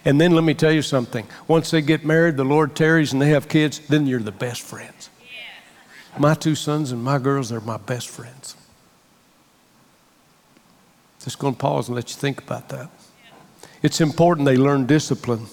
And 0.03 0.19
then 0.19 0.31
let 0.31 0.43
me 0.43 0.53
tell 0.53 0.71
you 0.71 0.81
something. 0.81 1.27
Once 1.47 1.71
they 1.71 1.81
get 1.81 2.03
married, 2.03 2.37
the 2.37 2.43
Lord 2.43 2.75
tarries 2.75 3.13
and 3.13 3.21
they 3.21 3.29
have 3.29 3.47
kids, 3.47 3.79
then 3.87 4.07
you're 4.07 4.19
the 4.19 4.31
best 4.31 4.61
friends. 4.61 5.09
My 6.17 6.33
two 6.33 6.55
sons 6.55 6.91
and 6.91 7.03
my 7.03 7.19
girls, 7.19 7.49
they're 7.49 7.61
my 7.61 7.77
best 7.77 8.09
friends. 8.09 8.55
Just 11.23 11.37
going 11.37 11.53
to 11.53 11.59
pause 11.59 11.87
and 11.87 11.95
let 11.95 12.09
you 12.09 12.15
think 12.15 12.41
about 12.41 12.69
that. 12.69 12.89
It's 13.83 14.01
important 14.01 14.45
they 14.45 14.57
learn 14.57 14.85
discipline, 14.85 15.45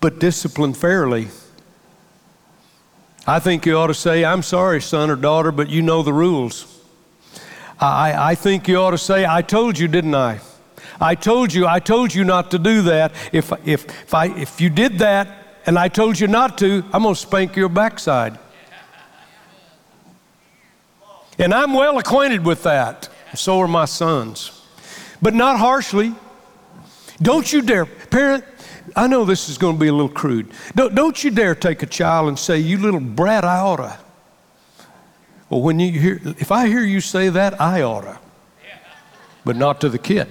but 0.00 0.18
discipline 0.18 0.74
fairly. 0.74 1.28
I 3.26 3.38
think 3.40 3.66
you 3.66 3.76
ought 3.76 3.88
to 3.88 3.94
say, 3.94 4.24
I'm 4.24 4.42
sorry, 4.42 4.80
son 4.80 5.10
or 5.10 5.16
daughter, 5.16 5.52
but 5.52 5.68
you 5.68 5.82
know 5.82 6.02
the 6.02 6.12
rules. 6.12 6.82
I, 7.80 8.30
I 8.30 8.34
think 8.34 8.68
you 8.68 8.76
ought 8.78 8.92
to 8.92 8.98
say, 8.98 9.26
I 9.26 9.42
told 9.42 9.78
you, 9.78 9.88
didn't 9.88 10.14
I? 10.14 10.40
I 11.00 11.14
told 11.14 11.52
you, 11.52 11.66
I 11.66 11.80
told 11.80 12.12
you 12.14 12.24
not 12.24 12.50
to 12.50 12.58
do 12.58 12.82
that. 12.82 13.12
If, 13.32 13.52
if, 13.64 13.84
if, 13.86 14.14
I, 14.14 14.26
if 14.26 14.60
you 14.60 14.68
did 14.70 14.98
that 14.98 15.28
and 15.66 15.78
I 15.78 15.88
told 15.88 16.18
you 16.18 16.26
not 16.26 16.58
to, 16.58 16.84
I'm 16.92 17.02
going 17.02 17.14
to 17.14 17.20
spank 17.20 17.56
your 17.56 17.68
backside. 17.68 18.38
And 21.38 21.54
I'm 21.54 21.72
well 21.72 21.98
acquainted 21.98 22.44
with 22.44 22.64
that. 22.64 23.08
So 23.34 23.60
are 23.60 23.68
my 23.68 23.84
sons. 23.84 24.66
But 25.22 25.34
not 25.34 25.58
harshly. 25.58 26.14
Don't 27.20 27.52
you 27.52 27.62
dare, 27.62 27.86
parent, 27.86 28.44
I 28.96 29.06
know 29.06 29.24
this 29.24 29.48
is 29.48 29.58
going 29.58 29.76
to 29.76 29.80
be 29.80 29.88
a 29.88 29.92
little 29.92 30.08
crude. 30.08 30.50
Don't, 30.74 30.94
don't 30.94 31.22
you 31.22 31.30
dare 31.30 31.54
take 31.54 31.82
a 31.82 31.86
child 31.86 32.28
and 32.28 32.38
say, 32.38 32.58
You 32.58 32.78
little 32.78 33.00
brat, 33.00 33.44
I 33.44 33.58
oughta. 33.58 33.98
Well, 35.50 35.62
when 35.62 35.78
you 35.80 35.92
hear, 35.92 36.20
if 36.24 36.52
I 36.52 36.66
hear 36.66 36.82
you 36.82 37.00
say 37.00 37.28
that, 37.28 37.60
I 37.60 37.82
oughta. 37.82 38.18
But 39.44 39.56
not 39.56 39.80
to 39.82 39.88
the 39.88 39.98
kid. 39.98 40.28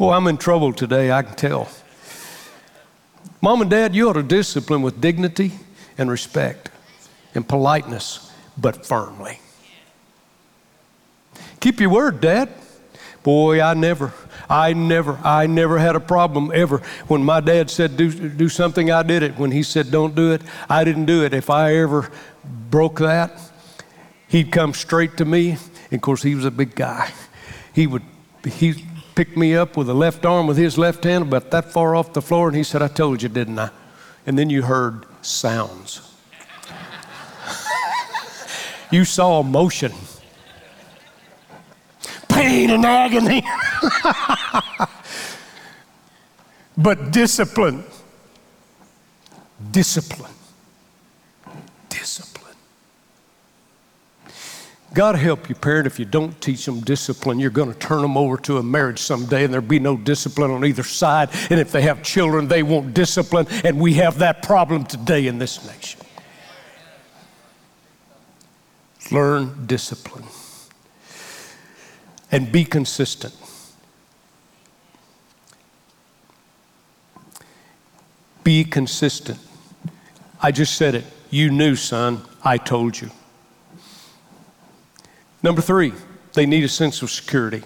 Boy, 0.00 0.14
I'm 0.14 0.26
in 0.28 0.38
trouble 0.38 0.72
today, 0.72 1.12
I 1.12 1.22
can 1.22 1.36
tell. 1.36 1.68
Mom 3.42 3.60
and 3.60 3.70
dad, 3.70 3.94
you 3.94 4.08
ought 4.08 4.14
to 4.14 4.22
discipline 4.22 4.80
with 4.80 4.98
dignity 4.98 5.52
and 5.98 6.10
respect. 6.10 6.70
and 7.34 7.46
politeness, 7.46 8.32
but 8.56 8.86
firmly. 8.86 9.40
Keep 11.60 11.80
your 11.80 11.90
word, 11.90 12.22
Dad. 12.22 12.48
Boy, 13.22 13.60
I 13.60 13.74
never, 13.74 14.14
I 14.48 14.72
never, 14.72 15.18
I 15.22 15.46
never 15.46 15.78
had 15.78 15.96
a 15.96 16.00
problem 16.00 16.50
ever. 16.54 16.78
When 17.06 17.22
my 17.22 17.40
dad 17.40 17.68
said 17.68 17.98
do, 17.98 18.10
do 18.10 18.48
something, 18.48 18.90
I 18.90 19.02
did 19.02 19.22
it. 19.22 19.38
When 19.38 19.50
he 19.50 19.62
said 19.62 19.90
don't 19.90 20.14
do 20.14 20.32
it, 20.32 20.40
I 20.70 20.82
didn't 20.82 21.04
do 21.04 21.24
it. 21.24 21.34
If 21.34 21.50
I 21.50 21.76
ever 21.76 22.10
broke 22.70 23.00
that, 23.00 23.38
he'd 24.28 24.50
come 24.50 24.72
straight 24.72 25.18
to 25.18 25.26
me. 25.26 25.58
And 25.90 25.98
of 25.98 26.00
course, 26.00 26.22
he 26.22 26.34
was 26.34 26.46
a 26.46 26.50
big 26.50 26.74
guy. 26.74 27.12
He 27.74 27.86
would, 27.86 28.02
he 28.46 28.86
picked 29.14 29.36
me 29.36 29.54
up 29.56 29.76
with 29.76 29.86
the 29.86 29.94
left 29.94 30.24
arm 30.24 30.46
with 30.46 30.56
his 30.56 30.78
left 30.78 31.04
hand 31.04 31.24
about 31.24 31.50
that 31.50 31.72
far 31.72 31.94
off 31.94 32.12
the 32.12 32.22
floor, 32.22 32.48
and 32.48 32.56
he 32.56 32.62
said, 32.62 32.82
I 32.82 32.88
told 32.88 33.22
you, 33.22 33.28
didn't 33.28 33.58
I? 33.58 33.70
And 34.26 34.38
then 34.38 34.50
you 34.50 34.62
heard 34.62 35.06
sounds. 35.22 36.14
you 38.90 39.04
saw 39.04 39.42
motion 39.42 39.92
pain 42.40 42.70
and 42.70 42.84
agony. 42.84 43.42
but. 46.76 47.10
Discipline. 47.10 47.84
Discipline. 49.70 50.32
God 54.92 55.14
help 55.14 55.48
you, 55.48 55.54
parent, 55.54 55.86
if 55.86 56.00
you 56.00 56.04
don't 56.04 56.38
teach 56.40 56.66
them 56.66 56.80
discipline, 56.80 57.38
you're 57.38 57.50
going 57.50 57.72
to 57.72 57.78
turn 57.78 58.02
them 58.02 58.16
over 58.16 58.36
to 58.38 58.58
a 58.58 58.62
marriage 58.62 58.98
someday 58.98 59.44
and 59.44 59.52
there'll 59.52 59.66
be 59.66 59.78
no 59.78 59.96
discipline 59.96 60.50
on 60.50 60.64
either 60.64 60.82
side. 60.82 61.28
And 61.48 61.60
if 61.60 61.70
they 61.70 61.82
have 61.82 62.02
children, 62.02 62.48
they 62.48 62.64
won't 62.64 62.92
discipline. 62.92 63.46
And 63.64 63.80
we 63.80 63.94
have 63.94 64.18
that 64.18 64.42
problem 64.42 64.84
today 64.84 65.28
in 65.28 65.38
this 65.38 65.64
nation. 65.64 66.00
Learn 69.12 69.66
discipline 69.66 70.24
and 72.32 72.50
be 72.50 72.64
consistent. 72.64 73.34
Be 78.42 78.64
consistent. 78.64 79.38
I 80.40 80.50
just 80.50 80.74
said 80.74 80.94
it. 80.94 81.04
You 81.30 81.50
knew, 81.50 81.76
son. 81.76 82.22
I 82.42 82.56
told 82.56 83.00
you. 83.00 83.10
Number 85.42 85.62
three, 85.62 85.92
they 86.34 86.46
need 86.46 86.64
a 86.64 86.68
sense 86.68 87.02
of 87.02 87.10
security. 87.10 87.62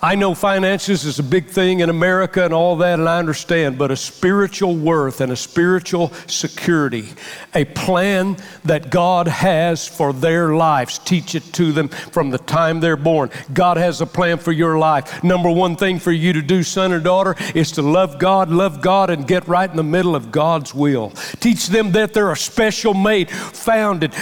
I 0.00 0.14
know 0.14 0.32
finances 0.32 1.04
is 1.04 1.18
a 1.18 1.24
big 1.24 1.46
thing 1.46 1.80
in 1.80 1.90
America 1.90 2.44
and 2.44 2.54
all 2.54 2.76
that, 2.76 3.00
and 3.00 3.08
I 3.08 3.18
understand, 3.18 3.78
but 3.78 3.90
a 3.90 3.96
spiritual 3.96 4.76
worth 4.76 5.20
and 5.20 5.32
a 5.32 5.36
spiritual 5.36 6.12
security, 6.28 7.08
a 7.52 7.64
plan 7.64 8.36
that 8.64 8.90
God 8.90 9.26
has 9.26 9.88
for 9.88 10.12
their 10.12 10.54
lives, 10.54 11.00
teach 11.00 11.34
it 11.34 11.42
to 11.54 11.72
them 11.72 11.88
from 11.88 12.30
the 12.30 12.38
time 12.38 12.78
they're 12.78 12.96
born. 12.96 13.30
God 13.52 13.76
has 13.76 14.00
a 14.00 14.06
plan 14.06 14.38
for 14.38 14.52
your 14.52 14.78
life. 14.78 15.24
Number 15.24 15.50
one 15.50 15.74
thing 15.74 15.98
for 15.98 16.12
you 16.12 16.32
to 16.32 16.42
do, 16.42 16.62
son 16.62 16.92
or 16.92 17.00
daughter, 17.00 17.34
is 17.56 17.72
to 17.72 17.82
love 17.82 18.20
God, 18.20 18.50
love 18.50 18.80
God, 18.80 19.10
and 19.10 19.26
get 19.26 19.48
right 19.48 19.68
in 19.68 19.76
the 19.76 19.82
middle 19.82 20.14
of 20.14 20.30
God's 20.30 20.72
will. 20.72 21.10
Teach 21.40 21.66
them 21.66 21.90
that 21.92 22.14
they're 22.14 22.30
a 22.30 22.36
special 22.36 22.94
mate, 22.94 23.32
founded 23.32 24.12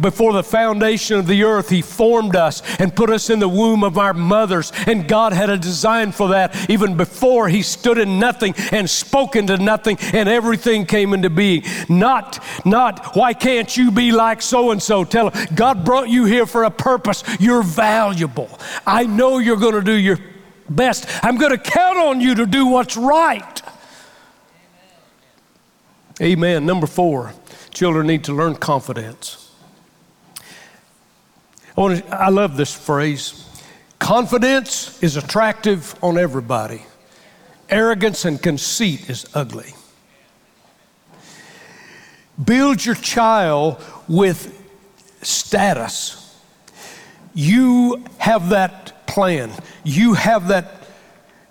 before 0.00 0.32
the 0.32 0.42
foundation 0.42 1.18
of 1.18 1.28
the 1.28 1.44
earth. 1.44 1.68
He 1.68 1.82
formed 1.82 2.34
us 2.34 2.62
and 2.80 2.96
put 2.96 3.10
us 3.10 3.30
in 3.30 3.38
the 3.38 3.48
womb 3.48 3.84
of 3.84 3.96
our 3.96 4.12
mothers, 4.12 4.72
and 4.88 5.06
God 5.06 5.19
God 5.20 5.34
had 5.34 5.50
a 5.50 5.58
design 5.58 6.12
for 6.12 6.28
that 6.28 6.70
even 6.70 6.96
before 6.96 7.46
He 7.46 7.60
stood 7.60 7.98
in 7.98 8.18
nothing 8.18 8.54
and 8.72 8.88
spoke 8.88 9.36
into 9.36 9.58
nothing 9.58 9.98
and 10.14 10.30
everything 10.30 10.86
came 10.86 11.12
into 11.12 11.28
being. 11.28 11.62
Not, 11.90 12.42
not, 12.64 13.14
why 13.14 13.34
can't 13.34 13.76
you 13.76 13.90
be 13.90 14.12
like 14.12 14.40
so 14.40 14.70
and 14.70 14.82
so? 14.82 15.04
Tell 15.04 15.28
him, 15.28 15.54
God 15.54 15.84
brought 15.84 16.08
you 16.08 16.24
here 16.24 16.46
for 16.46 16.64
a 16.64 16.70
purpose. 16.70 17.22
You're 17.38 17.62
valuable. 17.62 18.48
I 18.86 19.04
know 19.04 19.36
you're 19.36 19.58
going 19.58 19.74
to 19.74 19.82
do 19.82 19.92
your 19.92 20.18
best. 20.70 21.06
I'm 21.22 21.36
going 21.36 21.52
to 21.52 21.58
count 21.58 21.98
on 21.98 22.22
you 22.22 22.36
to 22.36 22.46
do 22.46 22.68
what's 22.68 22.96
right. 22.96 23.60
Amen. 26.22 26.64
Number 26.64 26.86
four, 26.86 27.34
children 27.74 28.06
need 28.06 28.24
to 28.24 28.32
learn 28.32 28.54
confidence. 28.54 29.50
I, 31.76 31.80
want 31.82 31.98
to, 31.98 32.08
I 32.18 32.30
love 32.30 32.56
this 32.56 32.74
phrase. 32.74 33.49
Confidence 34.00 35.00
is 35.02 35.16
attractive 35.16 35.94
on 36.02 36.18
everybody. 36.18 36.82
Arrogance 37.68 38.24
and 38.24 38.42
conceit 38.42 39.08
is 39.08 39.26
ugly. 39.34 39.72
Build 42.42 42.84
your 42.84 42.96
child 42.96 43.80
with 44.08 44.56
status. 45.22 46.40
You 47.34 48.02
have 48.18 48.48
that 48.48 49.06
plan. 49.06 49.52
You 49.84 50.14
have 50.14 50.48
that 50.48 50.88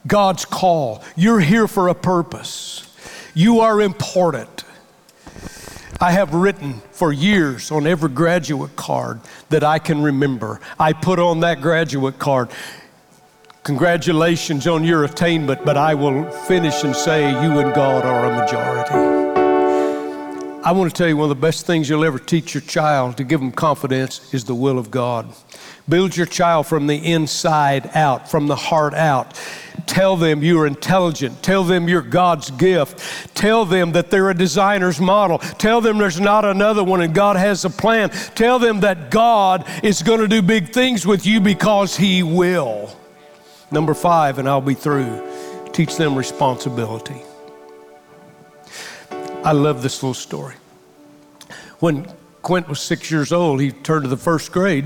God's 0.07 0.43
call. 0.43 1.03
You're 1.15 1.39
here 1.39 1.67
for 1.67 1.88
a 1.88 1.95
purpose. 1.95 2.85
You 3.35 3.59
are 3.59 3.79
important. 3.79 4.58
I 6.01 6.12
have 6.12 6.33
written 6.33 6.81
for 6.91 7.12
years 7.12 7.71
on 7.71 7.85
every 7.85 8.09
graduate 8.09 8.75
card 8.75 9.19
that 9.49 9.63
I 9.63 9.79
can 9.79 10.01
remember. 10.01 10.62
I 10.79 10.93
put 10.93 11.19
on 11.19 11.41
that 11.41 11.62
graduate 11.62 12.17
card, 12.19 12.49
Congratulations 13.63 14.65
on 14.65 14.83
your 14.83 15.03
attainment, 15.03 15.63
but 15.63 15.77
I 15.77 15.93
will 15.93 16.23
finish 16.31 16.83
and 16.83 16.95
say 16.95 17.29
you 17.29 17.59
and 17.59 17.71
God 17.75 18.03
are 18.03 18.25
a 18.25 18.35
majority. 18.35 18.95
I 20.63 20.71
want 20.71 20.89
to 20.89 20.97
tell 20.97 21.07
you 21.07 21.17
one 21.17 21.29
of 21.29 21.38
the 21.38 21.41
best 21.41 21.67
things 21.67 21.88
you'll 21.88 22.05
ever 22.05 22.17
teach 22.17 22.53
your 22.53 22.62
child 22.62 23.17
to 23.17 23.23
give 23.23 23.39
them 23.39 23.51
confidence 23.51 24.33
is 24.33 24.45
the 24.45 24.55
will 24.55 24.79
of 24.79 24.89
God. 24.89 25.31
Build 25.89 26.15
your 26.15 26.28
child 26.28 26.67
from 26.67 26.88
the 26.88 26.95
inside 26.95 27.89
out, 27.95 28.30
from 28.30 28.47
the 28.47 28.56
heart 28.56 28.93
out. 28.93 29.39
Tell 29.88 30.15
them 30.15 30.43
you're 30.43 30.67
intelligent. 30.67 31.41
Tell 31.41 31.63
them 31.63 31.89
you're 31.89 32.04
God's 32.04 32.52
gift. 32.52 33.36
Tell 33.36 33.65
them 33.65 33.93
that 33.93 34.12
they're 34.12 34.30
a 34.30 34.36
designer's 34.36 34.99
model. 34.99 35.39
Tell 35.39 35.82
them 35.82 35.97
there's 35.97 36.19
not 36.19 36.45
another 36.45 36.84
one 36.84 37.02
and 37.02 37.13
God 37.13 37.38
has 37.38 37.65
a 37.65 37.71
plan. 37.71 38.10
Tell 38.36 38.60
them 38.60 38.82
that 38.82 39.10
God 39.10 39.67
is 39.84 40.04
going 40.04 40.19
to 40.19 40.28
do 40.28 40.43
big 40.43 40.69
things 40.69 41.08
with 41.08 41.25
you 41.25 41.41
because 41.41 41.97
He 41.97 42.21
will. 42.21 42.95
Number 43.71 43.95
five, 43.95 44.38
and 44.38 44.47
I'll 44.47 44.62
be 44.62 44.75
through, 44.75 45.28
teach 45.73 45.95
them 45.95 46.15
responsibility. 46.15 47.21
I 49.43 49.54
love 49.54 49.82
this 49.82 50.04
little 50.04 50.13
story. 50.13 50.56
When 51.80 52.06
Quint 52.41 52.67
was 52.67 52.80
six 52.80 53.10
years 53.10 53.32
old, 53.32 53.62
he 53.62 53.71
turned 53.71 54.04
to 54.04 54.10
the 54.10 54.17
first 54.17 54.52
grade 54.52 54.86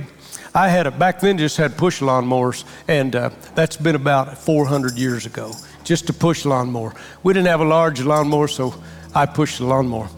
I 0.56 0.68
had 0.68 0.86
a, 0.86 0.92
back 0.92 1.20
then 1.20 1.38
just 1.39 1.58
had 1.58 1.78
push 1.78 2.02
lawnmowers, 2.02 2.63
and 2.88 3.16
uh, 3.16 3.32
that's 3.56 3.76
been 3.76 3.96
about 3.96 4.38
400 4.38 4.98
years 4.98 5.26
ago, 5.26 5.52
just 5.84 6.10
a 6.10 6.13
push 6.13 6.46
lawnmower. 6.46 6.94
We 7.24 7.34
didn't 7.34 7.48
have 7.48 7.62
a 7.62 7.66
large 7.66 8.02
lawnmower, 8.02 8.48
so 8.48 8.76
I 9.16 9.26
pushed 9.26 9.58
the 9.58 9.66
lawnmower. 9.66 10.10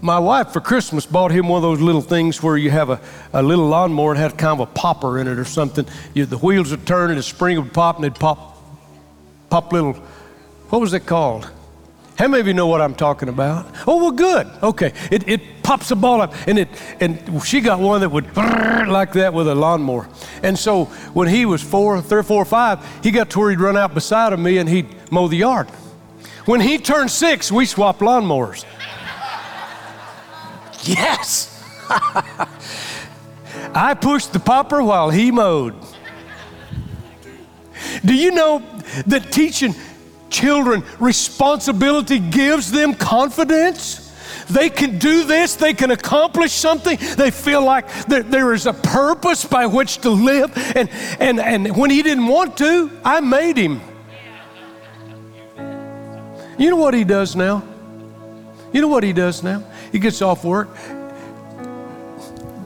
My 0.00 0.18
wife 0.18 0.52
for 0.52 0.60
Christmas 0.60 1.04
bought 1.04 1.32
him 1.32 1.48
one 1.48 1.56
of 1.58 1.62
those 1.62 1.80
little 1.80 2.02
things 2.02 2.42
where 2.42 2.56
you 2.56 2.70
have 2.70 2.90
a, 2.90 3.00
a 3.32 3.42
little 3.42 3.66
lawnmower 3.66 4.12
and 4.12 4.20
had 4.20 4.38
kind 4.38 4.60
of 4.60 4.68
a 4.68 4.72
popper 4.72 5.18
in 5.18 5.26
it 5.26 5.38
or 5.38 5.44
something. 5.44 5.86
You, 6.12 6.26
the 6.26 6.38
wheels 6.38 6.70
would 6.70 6.86
turn 6.86 7.10
and 7.10 7.18
the 7.18 7.22
spring 7.22 7.60
would 7.60 7.72
pop 7.72 7.96
and 7.96 8.04
it'd 8.04 8.20
pop, 8.20 8.62
pop 9.50 9.72
little, 9.72 9.94
what 10.68 10.80
was 10.80 10.92
it 10.92 11.06
called? 11.06 11.50
How 12.16 12.28
many 12.28 12.40
of 12.40 12.46
you 12.46 12.54
know 12.54 12.68
what 12.68 12.80
I'm 12.80 12.94
talking 12.94 13.28
about? 13.28 13.66
Oh, 13.88 13.96
well, 13.96 14.12
good. 14.12 14.46
Okay. 14.62 14.92
It, 15.10 15.28
it 15.28 15.62
pops 15.64 15.88
the 15.88 15.96
ball 15.96 16.20
up, 16.20 16.32
and, 16.46 16.60
it, 16.60 16.68
and 17.00 17.42
she 17.44 17.60
got 17.60 17.80
one 17.80 18.02
that 18.02 18.10
would 18.10 18.36
like 18.36 19.12
that 19.14 19.34
with 19.34 19.48
a 19.48 19.54
lawnmower. 19.54 20.08
And 20.42 20.56
so 20.56 20.84
when 21.12 21.26
he 21.26 21.44
was 21.44 21.60
four, 21.60 22.00
three, 22.00 22.22
four, 22.22 22.44
five, 22.44 22.86
he 23.02 23.10
got 23.10 23.30
to 23.30 23.40
where 23.40 23.50
he'd 23.50 23.58
run 23.58 23.76
out 23.76 23.94
beside 23.94 24.32
of 24.32 24.38
me 24.38 24.58
and 24.58 24.68
he'd 24.68 25.10
mow 25.10 25.26
the 25.26 25.38
yard. 25.38 25.68
When 26.46 26.60
he 26.60 26.78
turned 26.78 27.10
six, 27.10 27.50
we 27.50 27.66
swapped 27.66 28.00
lawnmowers. 28.00 28.64
yes. 30.84 31.50
I 33.74 33.94
pushed 33.94 34.32
the 34.32 34.40
popper 34.40 34.82
while 34.84 35.10
he 35.10 35.32
mowed. 35.32 35.74
Do 38.04 38.14
you 38.14 38.30
know 38.30 38.62
that 39.06 39.32
teaching 39.32 39.74
children, 40.34 40.82
responsibility 40.98 42.18
gives 42.18 42.70
them 42.70 42.94
confidence. 42.94 44.00
They 44.50 44.68
can 44.68 44.98
do 44.98 45.24
this, 45.24 45.54
they 45.54 45.72
can 45.72 45.90
accomplish 45.90 46.52
something. 46.52 46.98
They 47.16 47.30
feel 47.30 47.64
like 47.64 47.88
there, 48.06 48.22
there 48.22 48.52
is 48.52 48.66
a 48.66 48.72
purpose 48.72 49.44
by 49.44 49.66
which 49.66 49.98
to 49.98 50.10
live. 50.10 50.52
And, 50.76 50.90
and, 51.20 51.40
and 51.40 51.76
when 51.76 51.90
he 51.90 52.02
didn't 52.02 52.26
want 52.26 52.58
to, 52.58 52.90
I 53.04 53.20
made 53.20 53.56
him. 53.56 53.80
You 56.58 56.70
know 56.70 56.76
what 56.76 56.94
he 56.94 57.04
does 57.04 57.34
now? 57.34 57.62
You 58.72 58.80
know 58.80 58.88
what 58.88 59.04
he 59.04 59.12
does 59.12 59.42
now? 59.42 59.64
He 59.92 59.98
gets 59.98 60.20
off 60.20 60.44
work. 60.44 60.68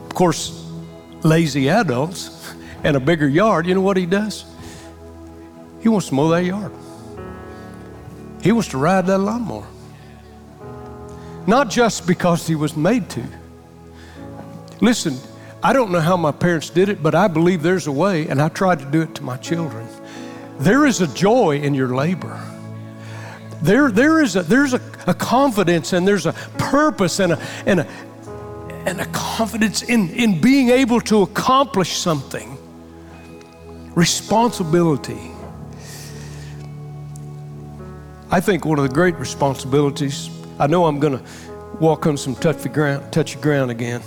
Of 0.05 0.13
course, 0.15 0.65
lazy 1.23 1.69
adults 1.69 2.53
and 2.83 2.97
a 2.97 2.99
bigger 2.99 3.27
yard, 3.27 3.67
you 3.67 3.75
know 3.75 3.81
what 3.81 3.97
he 3.97 4.05
does? 4.05 4.45
He 5.81 5.89
wants 5.89 6.09
to 6.09 6.15
mow 6.15 6.29
that 6.29 6.43
yard. 6.43 6.71
He 8.41 8.51
was 8.51 8.67
to 8.69 8.77
ride 8.77 9.05
that 9.07 9.17
lawnmower. 9.17 9.67
not 11.47 11.69
just 11.69 12.05
because 12.05 12.45
he 12.47 12.55
was 12.55 12.77
made 12.77 13.09
to. 13.09 13.23
Listen, 14.81 15.17
I 15.63 15.73
don't 15.73 15.91
know 15.91 15.99
how 15.99 16.15
my 16.15 16.31
parents 16.31 16.69
did 16.69 16.89
it, 16.89 17.01
but 17.01 17.15
I 17.15 17.27
believe 17.27 17.63
there's 17.63 17.87
a 17.87 17.91
way, 17.91 18.27
and 18.27 18.41
I 18.41 18.49
tried 18.49 18.79
to 18.79 18.85
do 18.85 19.01
it 19.01 19.15
to 19.15 19.23
my 19.23 19.35
children. 19.37 19.87
There 20.59 20.85
is 20.85 21.01
a 21.01 21.07
joy 21.07 21.57
in 21.59 21.73
your 21.73 21.95
labor. 21.95 22.39
There, 23.61 23.91
there 23.91 24.21
is 24.21 24.35
a, 24.35 24.43
there's 24.43 24.73
a, 24.73 24.81
a 25.07 25.13
confidence 25.13 25.91
and 25.91 26.07
there's 26.07 26.25
a 26.25 26.33
purpose 26.57 27.19
and 27.19 27.33
a, 27.33 27.39
and 27.65 27.81
a, 27.81 27.87
and 28.85 29.01
a 29.01 29.05
confidence 29.07 29.81
in, 29.81 30.09
in 30.11 30.39
being 30.39 30.69
able 30.69 31.01
to 31.01 31.23
accomplish 31.23 31.97
something. 31.97 32.57
Responsibility. 33.95 35.31
I 38.31 38.39
think 38.39 38.63
one 38.63 38.77
of 38.77 38.87
the 38.87 38.93
great 38.93 39.15
responsibilities, 39.15 40.29
I 40.59 40.67
know 40.67 40.85
I'm 40.85 40.99
going 40.99 41.17
to 41.17 41.23
walk 41.79 42.05
on 42.05 42.15
some 42.15 42.35
touchy 42.35 42.69
ground, 42.69 43.11
touchy 43.11 43.39
ground 43.39 43.71
again. 43.71 44.03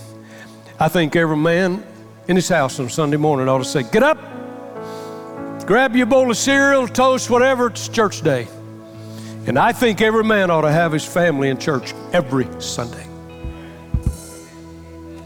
I 0.78 0.88
think 0.88 1.16
every 1.16 1.36
man 1.36 1.84
in 2.28 2.36
his 2.36 2.48
house 2.48 2.78
on 2.78 2.88
Sunday 2.88 3.16
morning 3.16 3.48
ought 3.48 3.58
to 3.58 3.64
say, 3.64 3.82
Get 3.82 4.04
up, 4.04 4.18
grab 5.66 5.96
your 5.96 6.06
bowl 6.06 6.30
of 6.30 6.36
cereal, 6.36 6.86
toast, 6.86 7.30
whatever, 7.30 7.66
it's 7.66 7.88
church 7.88 8.22
day. 8.22 8.46
And 9.46 9.58
I 9.58 9.72
think 9.72 10.00
every 10.00 10.22
man 10.22 10.52
ought 10.52 10.60
to 10.60 10.70
have 10.70 10.92
his 10.92 11.04
family 11.04 11.48
in 11.48 11.58
church 11.58 11.92
every 12.12 12.46
Sunday. 12.60 13.06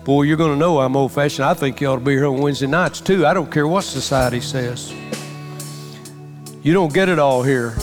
Boy, 0.05 0.23
you're 0.23 0.39
going 0.39 0.53
to 0.53 0.59
know 0.59 0.81
I'm 0.81 0.97
old 0.97 1.13
fashioned. 1.13 1.45
I 1.45 1.53
think 1.53 1.83
you 1.83 1.89
ought 1.89 1.97
to 1.97 2.05
be 2.05 2.13
here 2.13 2.27
on 2.27 2.39
Wednesday 2.39 2.67
nights 2.67 3.03
too. 3.03 3.27
I 3.27 3.35
don't 3.35 3.53
care 3.53 3.67
what 3.69 3.83
society 3.83 4.41
says. 4.41 4.91
You 6.63 6.73
don't 6.73 6.95
get 6.95 7.11
it 7.11 7.19
all 7.19 7.43
here. 7.43 7.77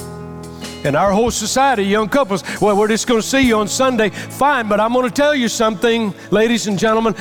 And 0.83 0.95
our 0.95 1.11
whole 1.11 1.31
society, 1.31 1.83
young 1.83 2.09
couples, 2.09 2.43
well, 2.59 2.77
we're 2.77 2.87
just 2.87 3.07
going 3.07 3.21
to 3.21 3.27
see 3.27 3.41
you 3.41 3.57
on 3.57 3.67
Sunday. 3.67 4.09
Fine, 4.09 4.67
but 4.67 4.79
I'm 4.79 4.93
going 4.93 5.07
to 5.07 5.13
tell 5.13 5.33
you 5.33 5.47
something, 5.47 6.13
ladies 6.31 6.67
and 6.67 6.77
gentlemen. 6.77 7.15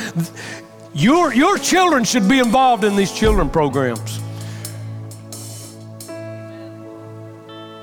Your, 0.95 1.33
your 1.33 1.57
children 1.59 2.05
should 2.05 2.29
be 2.29 2.39
involved 2.39 2.85
in 2.85 2.97
these 2.97 3.13
children 3.13 3.49
programs. 3.49 4.21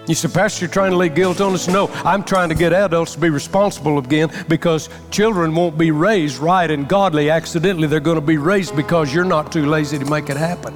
You 0.08 0.16
said, 0.16 0.34
Pastor, 0.34 0.66
you're 0.66 0.74
trying 0.74 0.90
to 0.90 0.98
lay 0.98 1.10
guilt 1.10 1.40
on 1.40 1.54
us? 1.54 1.68
No, 1.68 1.88
I'm 2.04 2.24
trying 2.24 2.50
to 2.50 2.56
get 2.56 2.74
adults 2.74 3.14
to 3.14 3.20
be 3.20 3.30
responsible 3.30 4.00
again 4.00 4.32
because 4.48 4.90
children 5.12 5.54
won't 5.54 5.78
be 5.78 5.92
raised 5.92 6.40
right 6.40 6.70
and 6.70 6.90
godly 6.90 7.30
accidentally. 7.30 7.88
They're 7.88 8.00
going 8.00 8.16
to 8.16 8.22
be 8.22 8.38
raised 8.38 8.76
because 8.76 9.14
you're 9.14 9.24
not 9.24 9.52
too 9.52 9.68
lazy 9.68 10.00
to 10.00 10.06
make 10.06 10.32
it 10.32 10.38
happen. 10.38 10.74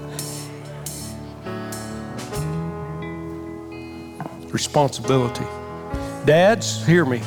Responsibility. 4.53 5.45
Dads, 6.25 6.85
hear 6.85 7.05
me. 7.05 7.21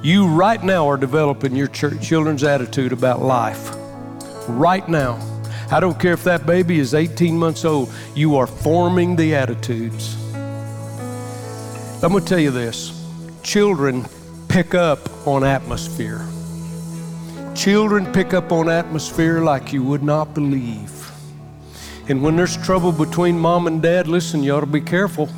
You 0.00 0.28
right 0.28 0.62
now 0.62 0.88
are 0.88 0.96
developing 0.96 1.56
your 1.56 1.66
children's 1.66 2.44
attitude 2.44 2.92
about 2.92 3.20
life. 3.20 3.74
Right 4.48 4.88
now. 4.88 5.18
I 5.72 5.80
don't 5.80 5.98
care 5.98 6.12
if 6.12 6.22
that 6.24 6.46
baby 6.46 6.78
is 6.78 6.94
18 6.94 7.36
months 7.36 7.64
old, 7.64 7.92
you 8.14 8.36
are 8.36 8.46
forming 8.46 9.16
the 9.16 9.34
attitudes. 9.34 10.16
I'm 12.02 12.10
going 12.12 12.22
to 12.22 12.28
tell 12.28 12.38
you 12.38 12.50
this 12.50 12.98
children 13.42 14.04
pick 14.48 14.74
up 14.74 15.26
on 15.26 15.42
atmosphere. 15.42 16.24
Children 17.56 18.12
pick 18.12 18.34
up 18.34 18.52
on 18.52 18.68
atmosphere 18.68 19.40
like 19.40 19.72
you 19.72 19.82
would 19.82 20.02
not 20.02 20.32
believe. 20.32 21.10
And 22.08 22.22
when 22.22 22.36
there's 22.36 22.56
trouble 22.56 22.92
between 22.92 23.38
mom 23.38 23.66
and 23.66 23.82
dad, 23.82 24.06
listen, 24.06 24.42
you 24.42 24.54
ought 24.54 24.60
to 24.60 24.66
be 24.66 24.80
careful 24.80 25.28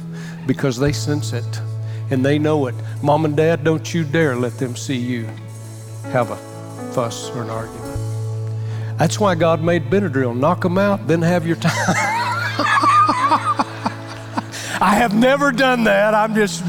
because 0.46 0.78
they 0.78 0.92
sense 0.92 1.32
it 1.32 1.60
and 2.10 2.24
they 2.24 2.38
know 2.38 2.66
it. 2.66 2.74
Mom 3.02 3.24
and 3.24 3.36
dad, 3.36 3.64
don't 3.64 3.92
you 3.94 4.04
dare 4.04 4.36
let 4.36 4.58
them 4.58 4.76
see 4.76 4.96
you 4.96 5.26
have 6.04 6.30
a 6.30 6.36
fuss 6.92 7.30
or 7.30 7.42
an 7.42 7.50
argument. 7.50 7.94
That's 8.98 9.18
why 9.18 9.34
God 9.34 9.62
made 9.62 9.90
Benadryl. 9.90 10.36
Knock 10.36 10.62
them 10.62 10.78
out, 10.78 11.06
then 11.06 11.22
have 11.22 11.46
your 11.46 11.56
time. 11.56 11.72
I 14.80 14.94
have 14.96 15.14
never 15.14 15.50
done 15.50 15.84
that. 15.84 16.14
I'm 16.14 16.34
just. 16.34 16.62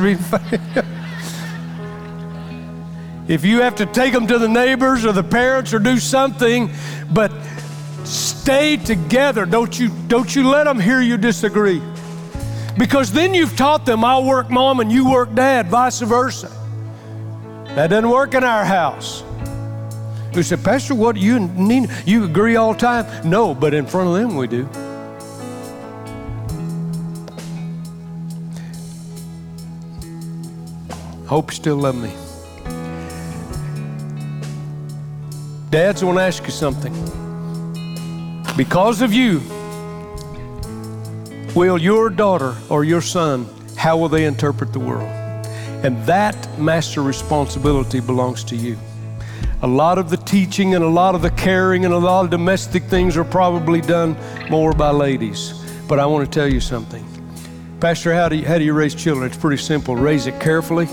if 3.27 3.43
you 3.43 3.61
have 3.61 3.75
to 3.75 3.85
take 3.85 4.13
them 4.13 4.25
to 4.27 4.39
the 4.39 4.47
neighbors 4.47 5.05
or 5.05 5.11
the 5.11 5.23
parents 5.23 5.73
or 5.73 5.79
do 5.79 5.99
something, 5.99 6.71
but 7.11 7.31
stay 8.03 8.77
together. 8.77 9.45
Don't 9.45 9.77
you, 9.77 9.89
don't 10.07 10.35
you 10.35 10.47
let 10.47 10.63
them 10.63 10.79
hear 10.79 11.01
you 11.01 11.17
disagree. 11.17 11.81
Because 12.77 13.11
then 13.11 13.33
you've 13.33 13.55
taught 13.55 13.85
them, 13.85 14.03
I'll 14.03 14.25
work 14.25 14.49
mom 14.49 14.79
and 14.79 14.91
you 14.91 15.09
work 15.09 15.33
dad, 15.33 15.67
vice 15.67 16.01
versa. 16.01 16.51
That 17.75 17.87
doesn't 17.87 18.09
work 18.09 18.33
in 18.33 18.43
our 18.43 18.65
house. 18.65 19.23
You 20.33 20.43
said, 20.43 20.63
Pastor, 20.63 20.95
what 20.95 21.15
you 21.15 21.39
need? 21.39 21.89
You 22.05 22.25
agree 22.25 22.57
all 22.57 22.73
the 22.73 22.79
time? 22.79 23.29
No, 23.29 23.55
but 23.55 23.73
in 23.73 23.85
front 23.85 24.09
of 24.09 24.15
them 24.15 24.35
we 24.35 24.47
do. 24.47 24.65
Hope 31.27 31.51
you 31.51 31.55
still 31.55 31.77
love 31.77 31.95
me. 31.95 32.11
Dads, 35.69 36.03
I 36.03 36.05
want 36.05 36.17
to 36.17 36.23
ask 36.23 36.43
you 36.43 36.51
something. 36.51 36.93
Because 38.55 39.01
of 39.01 39.13
you, 39.13 39.41
will 41.55 41.77
your 41.77 42.09
daughter 42.09 42.55
or 42.69 42.83
your 42.83 43.01
son, 43.01 43.47
how 43.75 43.97
will 43.97 44.09
they 44.09 44.25
interpret 44.25 44.73
the 44.73 44.79
world? 44.79 45.09
And 45.83 45.97
that 46.05 46.59
master 46.59 47.01
responsibility 47.01 47.99
belongs 47.99 48.43
to 48.45 48.55
you. 48.55 48.77
A 49.61 49.67
lot 49.67 49.97
of 49.97 50.09
the 50.09 50.17
teaching 50.17 50.75
and 50.75 50.83
a 50.83 50.89
lot 50.89 51.15
of 51.15 51.21
the 51.21 51.31
caring 51.31 51.85
and 51.85 51.93
a 51.93 51.97
lot 51.97 52.25
of 52.25 52.31
domestic 52.31 52.83
things 52.83 53.17
are 53.17 53.23
probably 53.23 53.81
done 53.81 54.15
more 54.49 54.73
by 54.73 54.91
ladies. 54.91 55.53
But 55.87 55.99
I 55.99 56.05
want 56.05 56.29
to 56.29 56.39
tell 56.39 56.51
you 56.51 56.59
something. 56.59 57.03
Pastor, 57.79 58.13
how 58.13 58.29
do 58.29 58.35
you, 58.35 58.45
how 58.45 58.57
do 58.57 58.63
you 58.63 58.73
raise 58.73 58.93
children? 58.93 59.27
It's 59.27 59.37
pretty 59.37 59.61
simple. 59.61 59.95
Raise 59.95 60.27
it 60.27 60.39
carefully 60.39 60.87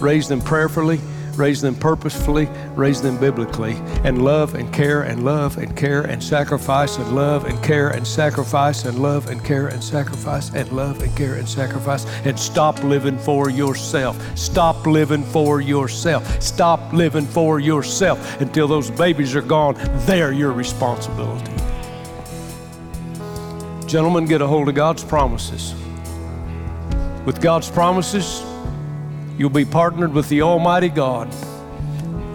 raise 0.00 0.28
them 0.28 0.40
prayerfully, 0.40 1.00
raise 1.38 1.60
them 1.60 1.74
purposefully, 1.74 2.46
raise 2.74 3.00
them 3.00 3.18
biblically, 3.18 3.74
and 4.04 4.22
love 4.22 4.54
and 4.54 4.72
care 4.72 5.02
and 5.02 5.24
love 5.24 5.56
and 5.58 5.76
care 5.76 6.02
and 6.02 6.22
sacrifice 6.22 6.96
and 6.96 7.14
love 7.14 7.44
and 7.44 7.62
care 7.62 7.88
and 7.90 8.06
sacrifice 8.06 8.84
and 8.84 8.98
love 8.98 9.28
and 9.28 9.44
care 9.44 9.68
and 9.68 9.82
sacrifice 9.82 10.50
and 10.54 10.70
love 10.72 11.00
and 11.02 11.16
care 11.16 11.34
and 11.34 11.48
sacrifice 11.48 12.04
and 12.24 12.38
stop 12.38 12.82
living 12.82 13.18
for 13.18 13.50
yourself. 13.50 14.16
Stop 14.36 14.86
living 14.86 15.24
for 15.24 15.60
yourself. 15.60 16.42
Stop 16.42 16.92
living 16.92 17.26
for 17.26 17.60
yourself 17.60 18.40
until 18.40 18.66
those 18.66 18.90
babies 18.90 19.34
are 19.34 19.42
gone. 19.42 19.74
They're 20.06 20.32
your 20.32 20.52
responsibility. 20.52 21.52
Gentlemen, 23.86 24.26
get 24.26 24.42
a 24.42 24.46
hold 24.46 24.68
of 24.68 24.74
God's 24.74 25.02
promises. 25.02 25.74
With 27.24 27.40
God's 27.40 27.70
promises, 27.70 28.42
You'll 29.38 29.50
be 29.50 29.64
partnered 29.64 30.12
with 30.12 30.28
the 30.28 30.42
Almighty 30.42 30.88
God, 30.88 31.32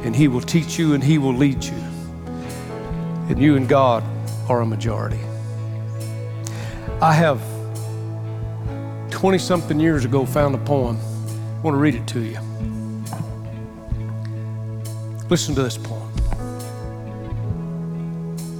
and 0.06 0.16
He 0.16 0.30
will 0.30 0.39
teach 0.39 0.80
you 0.80 0.94
and 0.94 1.04
He 1.04 1.18
will 1.18 1.36
lead 1.36 1.62
you. 1.62 1.76
And 3.28 3.38
you 3.38 3.58
and 3.58 3.68
God 3.68 4.06
are 4.48 4.62
a 4.62 4.66
majority. 4.66 5.20
I 7.02 7.12
have 7.12 7.42
20 9.12 9.38
something 9.38 9.82
years 9.82 10.06
ago 10.06 10.26
found 10.26 10.56
a 10.56 10.58
poem. 10.60 10.98
I 10.98 11.62
want 11.62 11.76
to 11.76 11.80
read 11.80 11.96
it 11.96 12.08
to 12.08 12.22
you. 12.22 12.39
Listen 15.30 15.56
to 15.56 15.63
this 15.63 15.78
poem. 15.78 16.10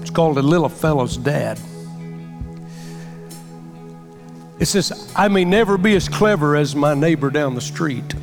It's 0.02 0.12
called 0.12 0.38
A 0.38 0.42
Little 0.42 0.68
Fellow's 0.68 1.16
Dad. 1.16 1.60
It 4.60 4.66
says, 4.66 5.14
I 5.16 5.30
may 5.30 5.46
never 5.46 5.78
be 5.78 5.96
as 5.96 6.10
clever 6.10 6.58
as 6.58 6.76
my 6.76 6.94
neighbor 6.94 7.30
down 7.30 7.56
the 7.56 7.62
street. 7.62 8.14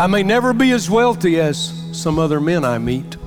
I 0.00 0.06
may 0.06 0.22
never 0.22 0.54
be 0.54 0.70
as 0.70 0.88
wealthy 0.88 1.38
as 1.38 1.74
some 1.92 2.18
other 2.18 2.40
men 2.40 2.64
I 2.64 2.78
meet. 2.78 3.18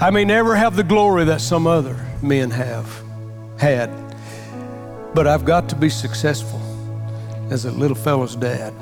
I 0.00 0.08
may 0.08 0.24
never 0.24 0.56
have 0.56 0.74
the 0.74 0.82
glory 0.82 1.26
that 1.26 1.42
some 1.42 1.66
other 1.66 2.02
men 2.22 2.50
have 2.50 2.90
had. 3.58 3.90
But 5.12 5.26
I've 5.26 5.44
got 5.44 5.68
to 5.68 5.76
be 5.76 5.90
successful 5.90 6.58
as 7.50 7.66
a 7.66 7.70
little 7.72 7.94
fellow's 7.94 8.34
dad. 8.36 8.72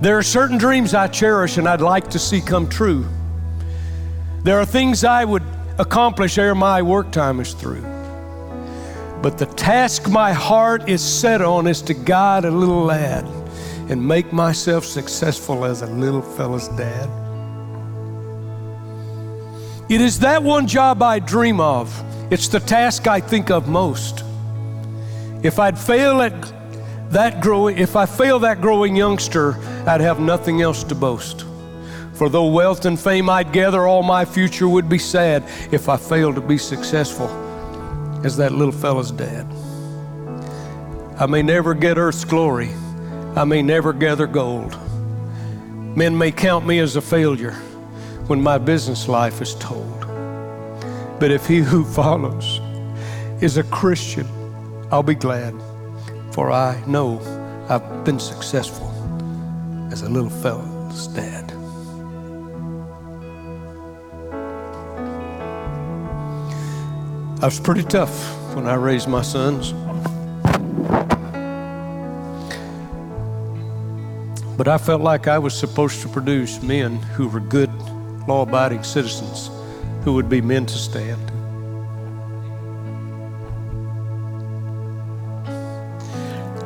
There 0.00 0.16
are 0.16 0.22
certain 0.22 0.56
dreams 0.56 0.94
I 0.94 1.08
cherish 1.08 1.58
and 1.58 1.68
I'd 1.68 1.82
like 1.82 2.08
to 2.12 2.18
see 2.18 2.40
come 2.40 2.66
true. 2.66 3.04
There 4.44 4.58
are 4.58 4.64
things 4.64 5.04
I 5.04 5.26
would 5.26 5.42
accomplish 5.78 6.38
ere 6.38 6.54
my 6.54 6.80
work 6.80 7.12
time 7.12 7.38
is 7.40 7.52
through. 7.52 7.82
But 9.20 9.36
the 9.36 9.44
task 9.56 10.08
my 10.08 10.32
heart 10.32 10.88
is 10.88 11.02
set 11.02 11.42
on 11.42 11.66
is 11.66 11.82
to 11.82 11.92
guide 11.92 12.46
a 12.46 12.50
little 12.50 12.84
lad 12.84 13.26
and 13.88 14.06
make 14.06 14.32
myself 14.32 14.84
successful 14.84 15.64
as 15.64 15.82
a 15.82 15.86
little 15.86 16.22
fella's 16.22 16.68
dad. 16.68 17.08
It 19.88 20.00
is 20.00 20.18
that 20.20 20.42
one 20.42 20.66
job 20.66 21.02
I 21.02 21.20
dream 21.20 21.60
of. 21.60 21.94
It's 22.32 22.48
the 22.48 22.58
task 22.58 23.06
I 23.06 23.20
think 23.20 23.50
of 23.50 23.68
most. 23.68 24.24
If 25.44 25.60
I'd 25.60 25.78
fail 25.78 26.20
at 26.22 26.32
that 27.12 27.40
growing, 27.40 27.78
if 27.78 27.94
I 27.94 28.04
fail 28.04 28.40
that 28.40 28.60
growing 28.60 28.96
youngster, 28.96 29.54
I'd 29.86 30.00
have 30.00 30.18
nothing 30.18 30.60
else 30.60 30.82
to 30.84 30.96
boast. 30.96 31.44
For 32.14 32.28
though 32.28 32.46
wealth 32.46 32.84
and 32.84 32.98
fame 32.98 33.30
I'd 33.30 33.52
gather, 33.52 33.86
all 33.86 34.02
my 34.02 34.24
future 34.24 34.68
would 34.68 34.88
be 34.88 34.98
sad 34.98 35.44
if 35.70 35.88
I 35.88 35.96
failed 35.96 36.34
to 36.34 36.40
be 36.40 36.58
successful 36.58 37.28
as 38.24 38.36
that 38.38 38.50
little 38.50 38.72
fella's 38.72 39.12
dad. 39.12 39.46
I 41.20 41.26
may 41.26 41.42
never 41.42 41.74
get 41.74 41.96
earth's 41.96 42.24
glory. 42.24 42.70
I 43.36 43.44
may 43.44 43.60
never 43.60 43.92
gather 43.92 44.26
gold. 44.26 44.74
Men 45.94 46.16
may 46.16 46.32
count 46.32 46.66
me 46.66 46.78
as 46.78 46.96
a 46.96 47.02
failure 47.02 47.52
when 48.28 48.42
my 48.42 48.56
business 48.56 49.08
life 49.08 49.42
is 49.42 49.54
told. 49.56 50.00
But 51.20 51.30
if 51.30 51.46
he 51.46 51.58
who 51.58 51.84
follows 51.84 52.60
is 53.42 53.58
a 53.58 53.62
Christian, 53.64 54.26
I'll 54.90 55.02
be 55.02 55.14
glad, 55.14 55.54
for 56.32 56.50
I 56.50 56.82
know 56.86 57.20
I've 57.68 58.06
been 58.06 58.18
successful 58.18 58.90
as 59.92 60.00
a 60.00 60.08
little 60.08 60.30
fella's 60.30 61.06
dad. 61.08 61.52
I 67.42 67.44
was 67.44 67.60
pretty 67.60 67.82
tough 67.82 68.14
when 68.54 68.66
I 68.66 68.76
raised 68.76 69.08
my 69.08 69.20
sons. 69.20 69.74
But 74.56 74.68
I 74.68 74.78
felt 74.78 75.02
like 75.02 75.28
I 75.28 75.38
was 75.38 75.56
supposed 75.56 76.00
to 76.02 76.08
produce 76.08 76.62
men 76.62 76.96
who 76.96 77.28
were 77.28 77.40
good, 77.40 77.70
law 78.26 78.42
abiding 78.42 78.84
citizens 78.84 79.50
who 80.02 80.14
would 80.14 80.28
be 80.28 80.40
men 80.40 80.64
to 80.66 80.74
stand. 80.74 81.20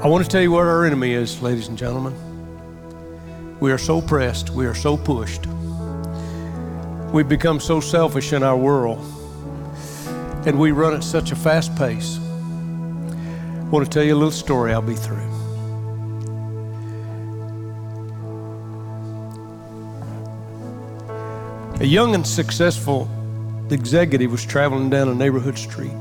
I 0.03 0.07
want 0.07 0.24
to 0.24 0.30
tell 0.30 0.41
you 0.41 0.53
what 0.53 0.66
our 0.66 0.86
enemy 0.86 1.12
is, 1.12 1.43
ladies 1.43 1.68
and 1.68 1.76
gentlemen. 1.76 2.14
We 3.59 3.72
are 3.72 3.78
so 3.78 4.01
pressed, 4.01 4.51
we 4.51 4.66
are 4.66 4.74
so 4.74 4.97
pushed. 4.97 5.47
We've 7.12 7.28
become 7.28 7.59
so 7.59 7.80
selfish 7.80 8.32
in 8.32 8.43
our 8.43 8.57
world, 8.57 9.05
and 10.47 10.59
we 10.59 10.70
run 10.70 10.95
at 10.95 11.03
such 11.03 11.32
a 11.32 11.36
fast 11.36 11.74
pace. 11.76 12.18
I 12.18 13.68
want 13.68 13.84
to 13.84 13.91
tell 13.91 14.05
you 14.05 14.14
a 14.14 14.16
little 14.16 14.30
story, 14.30 14.72
I'll 14.72 14.80
be 14.80 14.95
through. 14.95 15.28
A 21.81 21.87
young 21.87 22.14
and 22.14 22.26
successful 22.26 23.09
executive 23.70 24.31
was 24.31 24.45
traveling 24.45 24.91
down 24.91 25.09
a 25.09 25.14
neighborhood 25.14 25.57
street. 25.57 25.95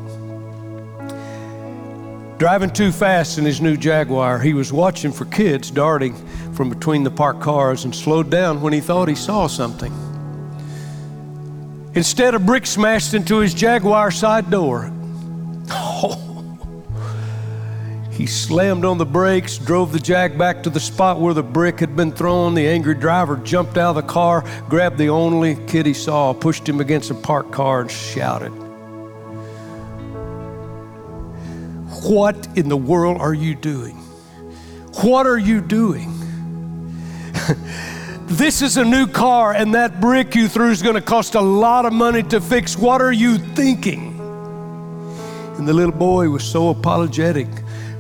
Driving 2.38 2.70
too 2.70 2.92
fast 2.92 3.38
in 3.38 3.46
his 3.46 3.62
new 3.62 3.78
Jaguar, 3.78 4.40
he 4.40 4.54
was 4.54 4.74
watching 4.74 5.14
for 5.14 5.24
kids 5.24 5.72
darting 5.72 6.16
from 6.52 6.68
between 6.68 7.06
the 7.06 7.12
parked 7.12 7.40
cars 7.40 7.86
and 7.86 7.96
slowed 7.96 8.30
down 8.30 8.60
when 8.60 8.74
he 8.74 8.82
thought 8.82 9.08
he 9.08 9.16
saw 9.16 9.48
something. 9.48 9.94
Instead, 11.96 12.36
a 12.36 12.40
brick 12.40 12.66
smashed 12.66 13.14
into 13.14 13.38
his 13.38 13.54
Jaguar 13.54 14.12
side 14.12 14.52
door. 14.52 14.92
He 18.20 18.26
slammed 18.26 18.84
on 18.84 18.98
the 18.98 19.06
brakes, 19.06 19.58
drove 19.58 19.94
the 19.94 20.00
Jag 20.00 20.38
back 20.38 20.62
to 20.64 20.70
the 20.70 20.80
spot 20.82 21.22
where 21.22 21.34
the 21.34 21.42
brick 21.42 21.80
had 21.80 21.96
been 21.96 22.12
thrown. 22.12 22.54
The 22.54 22.68
angry 22.68 22.96
driver 22.96 23.38
jumped 23.38 23.78
out 23.78 23.92
of 23.92 23.96
the 23.96 24.12
car, 24.12 24.44
grabbed 24.68 24.98
the 24.98 25.08
only 25.08 25.56
kid 25.68 25.86
he 25.86 25.94
saw, 25.94 26.34
pushed 26.34 26.68
him 26.68 26.82
against 26.82 27.12
a 27.12 27.14
parked 27.14 27.54
car, 27.54 27.80
and 27.80 27.90
shouted, 27.90 28.50
What 32.04 32.46
in 32.58 32.68
the 32.68 32.76
world 32.76 33.22
are 33.22 33.34
you 33.34 33.56
doing? 33.56 33.96
What 35.02 35.26
are 35.26 35.40
you 35.40 35.62
doing? 35.62 36.12
this 38.26 38.62
is 38.62 38.76
a 38.76 38.84
new 38.84 39.08
car, 39.08 39.54
and 39.54 39.74
that 39.76 40.02
brick 40.02 40.36
you 40.36 40.50
threw 40.50 40.72
is 40.72 40.82
going 40.82 40.96
to 40.96 41.02
cost 41.02 41.36
a 41.36 41.42
lot 41.42 41.86
of 41.86 41.94
money 41.94 42.24
to 42.24 42.42
fix. 42.42 42.78
What 42.78 43.02
are 43.02 43.14
you 43.14 43.38
thinking? 43.38 44.20
And 45.58 45.66
the 45.66 45.74
little 45.74 45.96
boy 45.96 46.30
was 46.30 46.44
so 46.44 46.68
apologetic. 46.68 47.48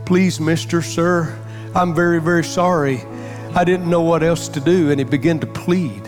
Please, 0.10 0.40
Mr. 0.40 0.84
Sir, 0.84 1.40
I'm 1.76 1.94
very, 1.94 2.20
very 2.20 2.44
sorry. 2.44 3.04
I 3.54 3.64
didn't 3.64 3.88
know 3.88 4.02
what 4.02 4.24
else 4.24 4.48
to 4.50 4.60
do. 4.60 4.90
And 4.90 5.00
he 5.00 5.04
began 5.04 5.40
to 5.40 5.46
plead. 5.46 6.02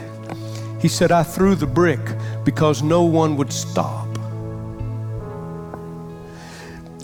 He 0.81 0.87
said, 0.87 1.11
I 1.11 1.21
threw 1.21 1.53
the 1.53 1.67
brick 1.67 1.99
because 2.43 2.81
no 2.81 3.03
one 3.03 3.37
would 3.37 3.53
stop. 3.53 4.07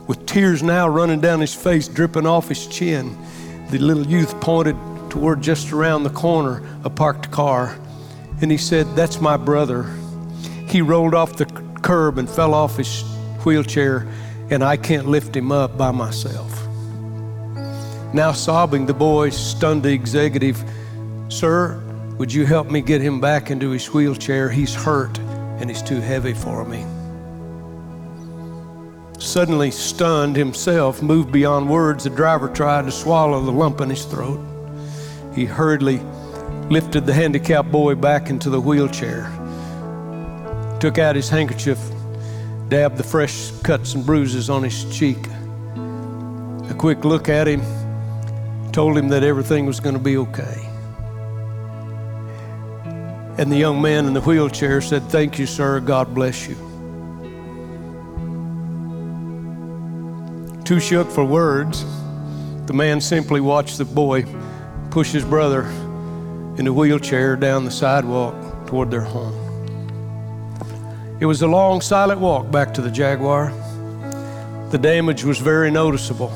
With 0.08 0.26
tears 0.26 0.64
now 0.64 0.88
running 0.88 1.22
down 1.22 1.39
his 1.39 1.54
face, 1.54 1.88
dripping 1.88 2.26
off 2.26 2.50
his 2.50 2.66
chin, 2.66 3.16
the 3.70 3.78
little 3.78 4.08
youth 4.08 4.41
pointed 4.41 4.76
toward 5.12 5.43
just 5.43 5.72
around 5.72 6.02
the 6.02 6.10
corner 6.10 6.64
a 6.84 6.89
parked 6.89 7.30
car. 7.30 7.78
And 8.41 8.50
he 8.50 8.58
said, 8.58 8.88
That's 8.95 9.22
my 9.22 9.38
brother. 9.38 9.84
He 10.68 10.82
rolled 10.82 11.14
off 11.14 11.36
the 11.36 11.45
curb 11.45 12.18
and 12.18 12.28
fell 12.28 12.56
off 12.56 12.78
his 12.78 13.04
wheelchair, 13.45 14.08
and 14.50 14.64
I 14.64 14.78
can't 14.78 15.06
lift 15.06 15.36
him 15.36 15.52
up 15.52 15.78
by 15.78 15.91
myself. 15.91 16.57
Now 18.14 18.32
sobbing, 18.32 18.86
the 18.86 18.93
boy 18.93 19.30
stunned 19.32 19.84
the 19.84 19.91
executive. 19.91 20.64
Sir, 21.30 21.84
would 22.18 22.34
you 22.34 22.45
help 22.45 22.72
me 22.72 22.82
get 22.82 23.01
him 23.01 23.20
back 23.20 23.51
into 23.51 23.70
his 23.72 23.93
wheelchair? 23.93 24.49
He's 24.49 24.74
hurt 24.74 25.20
and 25.60 25.70
he's 25.70 25.82
too 25.82 25.99
heavy 25.99 26.34
for 26.34 26.66
me. 26.66 26.86
Suddenly 29.20 29.72
stunned 29.72 30.36
himself, 30.36 31.01
moved 31.01 31.32
beyond 31.32 31.70
words, 31.70 32.05
the 32.05 32.10
driver 32.10 32.47
tried 32.47 32.86
to 32.86 32.91
swallow 32.91 33.41
the 33.43 33.51
lump 33.51 33.82
in 33.82 33.89
his 33.89 34.05
throat. 34.05 34.39
He 35.36 35.45
hurriedly 35.45 35.99
lifted 36.70 37.05
the 37.05 37.14
handicapped 37.14 37.72
boy 37.72 37.95
back 37.95 38.30
into 38.30 38.49
the 38.49 38.62
wheelchair, 38.62 39.24
took 40.80 40.97
out 40.97 41.16
his 41.16 41.30
handkerchief, 41.30 41.80
dabbed 42.70 42.97
the 42.97 43.03
fresh 43.03 43.51
cuts 43.64 43.95
and 43.95 44.05
bruises 44.05 44.49
on 44.49 44.64
his 44.64 44.86
cheek. 44.95 45.28
A 46.70 46.76
quick 46.78 47.03
look 47.05 47.30
at 47.30 47.47
him, 47.47 47.62
told 48.78 48.95
him 48.95 49.07
that 49.07 49.23
everything 49.23 49.65
was 49.65 49.80
going 49.80 49.95
to 49.95 49.99
be 49.99 50.17
okay. 50.17 50.69
And 53.39 53.51
the 53.51 53.57
young 53.57 53.82
man 53.82 54.05
in 54.05 54.13
the 54.13 54.21
wheelchair 54.21 54.82
said, 54.82 55.01
Thank 55.09 55.39
you, 55.39 55.47
sir. 55.47 55.80
God 55.80 56.13
bless 56.13 56.47
you. 56.47 56.53
Too 60.63 60.80
shook 60.80 61.09
for 61.09 61.25
words, 61.25 61.84
the 62.67 62.73
man 62.73 63.01
simply 63.01 63.41
watched 63.41 63.80
the 63.80 63.86
boy 63.86 64.28
push 64.91 65.11
his 65.11 65.25
brother 65.25 65.63
in 66.59 66.65
the 66.65 66.71
wheelchair 66.71 67.36
down 67.36 67.65
the 67.65 67.71
sidewalk 67.71 68.36
toward 68.67 68.91
their 68.91 69.01
home. 69.01 69.34
It 71.19 71.25
was 71.25 71.41
a 71.41 71.47
long, 71.47 71.82
silent 71.82 72.21
walk 72.21 72.51
back 72.51 72.75
to 72.75 72.84
the 72.84 72.91
Jaguar. 72.91 73.49
The 74.69 74.78
damage 74.78 75.23
was 75.23 75.39
very 75.39 75.71
noticeable. 75.71 76.32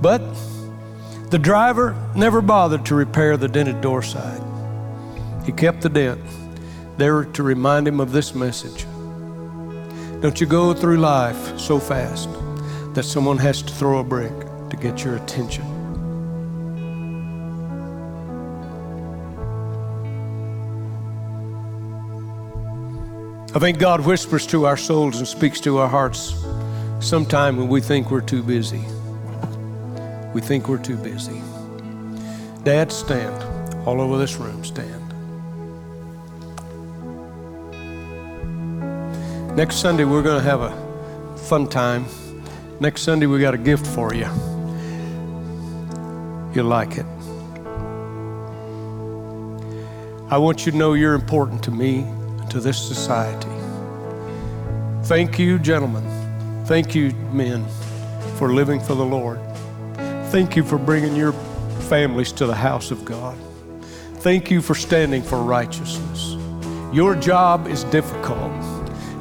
But 0.00 0.20
the 1.32 1.38
driver 1.38 1.96
never 2.14 2.42
bothered 2.42 2.84
to 2.84 2.94
repair 2.94 3.38
the 3.38 3.48
dented 3.48 3.80
door 3.80 4.02
side. 4.02 4.42
He 5.46 5.52
kept 5.52 5.80
the 5.80 5.88
dent 5.88 6.20
there 6.98 7.24
to 7.24 7.42
remind 7.42 7.88
him 7.88 8.00
of 8.00 8.12
this 8.12 8.34
message. 8.34 8.84
Don't 10.20 10.38
you 10.38 10.46
go 10.46 10.74
through 10.74 10.98
life 10.98 11.58
so 11.58 11.78
fast 11.78 12.28
that 12.92 13.04
someone 13.04 13.38
has 13.38 13.62
to 13.62 13.72
throw 13.72 14.00
a 14.00 14.04
brick 14.04 14.30
to 14.68 14.76
get 14.76 15.04
your 15.04 15.16
attention. 15.16 15.64
I 23.54 23.58
think 23.58 23.78
God 23.78 24.04
whispers 24.04 24.46
to 24.48 24.66
our 24.66 24.76
souls 24.76 25.16
and 25.16 25.26
speaks 25.26 25.60
to 25.60 25.78
our 25.78 25.88
hearts 25.88 26.34
sometime 27.00 27.56
when 27.56 27.68
we 27.68 27.80
think 27.80 28.10
we're 28.10 28.20
too 28.20 28.42
busy. 28.42 28.84
We 30.32 30.40
think 30.40 30.68
we're 30.68 30.82
too 30.82 30.96
busy. 30.96 31.42
Dad, 32.64 32.90
stand. 32.90 33.42
All 33.86 34.00
over 34.00 34.16
this 34.16 34.36
room, 34.36 34.64
stand. 34.64 35.00
Next 39.56 39.76
Sunday, 39.76 40.04
we're 40.04 40.22
going 40.22 40.42
to 40.42 40.48
have 40.48 40.60
a 40.62 41.36
fun 41.36 41.68
time. 41.68 42.06
Next 42.80 43.02
Sunday, 43.02 43.26
we 43.26 43.40
got 43.40 43.52
a 43.52 43.58
gift 43.58 43.86
for 43.86 44.14
you. 44.14 44.26
You'll 46.54 46.66
like 46.66 46.96
it. 46.96 47.06
I 50.30 50.38
want 50.38 50.64
you 50.64 50.72
to 50.72 50.78
know 50.78 50.94
you're 50.94 51.14
important 51.14 51.62
to 51.64 51.70
me 51.70 51.98
and 51.98 52.50
to 52.50 52.60
this 52.60 52.78
society. 52.80 53.48
Thank 55.04 55.38
you, 55.38 55.58
gentlemen. 55.58 56.04
Thank 56.64 56.94
you, 56.94 57.10
men, 57.32 57.66
for 58.38 58.54
living 58.54 58.80
for 58.80 58.94
the 58.94 59.04
Lord. 59.04 59.38
Thank 60.32 60.56
you 60.56 60.64
for 60.64 60.78
bringing 60.78 61.14
your 61.14 61.34
families 61.90 62.32
to 62.32 62.46
the 62.46 62.54
house 62.54 62.90
of 62.90 63.04
God. 63.04 63.36
Thank 64.20 64.50
you 64.50 64.62
for 64.62 64.74
standing 64.74 65.22
for 65.22 65.42
righteousness. 65.42 66.38
Your 66.90 67.14
job 67.14 67.66
is 67.66 67.84
difficult. 67.84 68.50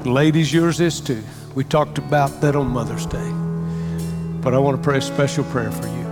Ladies, 0.05 0.53
yours 0.53 0.79
is 0.79 1.01
too. 1.01 1.21
We 1.53 1.65
talked 1.65 1.97
about 1.97 2.39
that 2.39 2.55
on 2.55 2.67
Mother's 2.67 3.05
Day. 3.05 3.29
But 4.39 4.53
I 4.53 4.57
want 4.59 4.77
to 4.77 4.81
pray 4.81 4.99
a 4.99 5.01
special 5.01 5.43
prayer 5.43 5.69
for 5.69 5.87
you. 5.87 6.07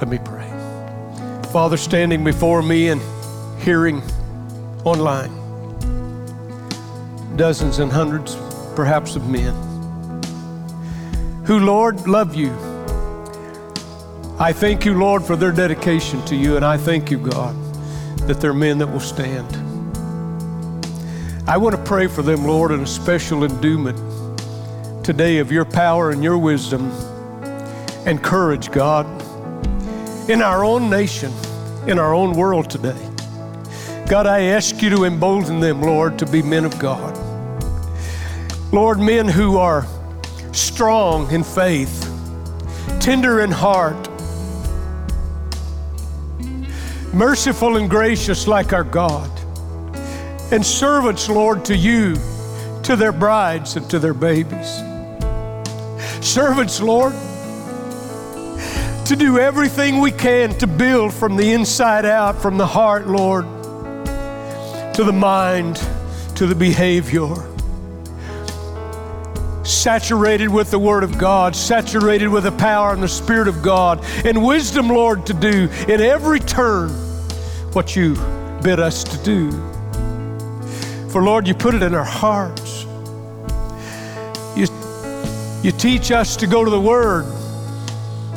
Let 0.00 0.08
me 0.08 0.18
pray. 0.24 0.48
Father, 1.52 1.76
standing 1.76 2.24
before 2.24 2.62
me 2.62 2.88
and 2.88 3.02
hearing 3.60 4.00
online, 4.86 5.30
dozens 7.36 7.80
and 7.80 7.92
hundreds, 7.92 8.34
perhaps, 8.78 9.16
of 9.16 9.28
men 9.28 9.52
who, 11.44 11.58
Lord, 11.58 12.06
love 12.06 12.36
you. 12.36 12.52
I 14.38 14.52
thank 14.52 14.84
you, 14.84 14.94
Lord, 14.94 15.24
for 15.24 15.34
their 15.34 15.50
dedication 15.50 16.24
to 16.26 16.36
you, 16.36 16.54
and 16.54 16.64
I 16.64 16.76
thank 16.76 17.10
you, 17.10 17.18
God, 17.18 17.56
that 18.28 18.40
they're 18.40 18.54
men 18.54 18.78
that 18.78 18.86
will 18.86 19.00
stand. 19.00 19.52
I 21.48 21.56
want 21.56 21.74
to 21.74 21.82
pray 21.82 22.06
for 22.06 22.22
them, 22.22 22.44
Lord, 22.44 22.70
in 22.70 22.78
a 22.78 22.86
special 22.86 23.42
endowment 23.42 23.98
today 25.04 25.38
of 25.38 25.50
your 25.50 25.64
power 25.64 26.10
and 26.10 26.22
your 26.22 26.38
wisdom 26.38 26.88
and 28.06 28.22
courage, 28.22 28.70
God, 28.70 29.06
in 30.30 30.40
our 30.40 30.64
own 30.64 30.88
nation, 30.88 31.32
in 31.88 31.98
our 31.98 32.14
own 32.14 32.32
world 32.36 32.70
today. 32.70 33.08
God, 34.08 34.28
I 34.28 34.42
ask 34.42 34.80
you 34.80 34.90
to 34.90 35.02
embolden 35.02 35.58
them, 35.58 35.82
Lord, 35.82 36.16
to 36.20 36.26
be 36.26 36.42
men 36.42 36.64
of 36.64 36.78
God. 36.78 37.27
Lord, 38.70 38.98
men 39.00 39.26
who 39.26 39.56
are 39.56 39.86
strong 40.52 41.30
in 41.30 41.42
faith, 41.42 42.04
tender 43.00 43.40
in 43.40 43.50
heart, 43.50 43.96
merciful 47.14 47.78
and 47.78 47.88
gracious 47.88 48.46
like 48.46 48.74
our 48.74 48.84
God, 48.84 49.30
and 50.52 50.64
servants, 50.64 51.30
Lord, 51.30 51.64
to 51.64 51.74
you, 51.76 52.16
to 52.82 52.94
their 52.94 53.12
brides 53.12 53.76
and 53.76 53.88
to 53.88 53.98
their 53.98 54.12
babies. 54.12 54.82
Servants, 56.20 56.82
Lord, 56.82 57.14
to 59.06 59.16
do 59.16 59.38
everything 59.38 60.00
we 60.00 60.10
can 60.10 60.50
to 60.58 60.66
build 60.66 61.14
from 61.14 61.38
the 61.38 61.52
inside 61.52 62.04
out, 62.04 62.42
from 62.42 62.58
the 62.58 62.66
heart, 62.66 63.06
Lord, 63.06 63.46
to 64.94 65.04
the 65.04 65.12
mind, 65.12 65.76
to 66.36 66.46
the 66.46 66.54
behavior. 66.54 67.34
Saturated 69.68 70.48
with 70.48 70.70
the 70.70 70.78
Word 70.78 71.04
of 71.04 71.18
God, 71.18 71.54
saturated 71.54 72.28
with 72.28 72.44
the 72.44 72.52
power 72.52 72.94
and 72.94 73.02
the 73.02 73.08
Spirit 73.08 73.48
of 73.48 73.62
God, 73.62 74.02
and 74.24 74.44
wisdom, 74.44 74.88
Lord, 74.88 75.26
to 75.26 75.34
do 75.34 75.68
in 75.86 76.00
every 76.00 76.40
turn 76.40 76.88
what 77.72 77.94
you 77.94 78.14
bid 78.62 78.80
us 78.80 79.04
to 79.04 79.22
do. 79.22 79.50
For 81.10 81.22
Lord, 81.22 81.46
you 81.46 81.54
put 81.54 81.74
it 81.74 81.82
in 81.82 81.94
our 81.94 82.04
hearts. 82.04 82.84
You, 84.56 84.66
you 85.62 85.72
teach 85.72 86.10
us 86.10 86.36
to 86.36 86.46
go 86.46 86.64
to 86.64 86.70
the 86.70 86.80
Word 86.80 87.26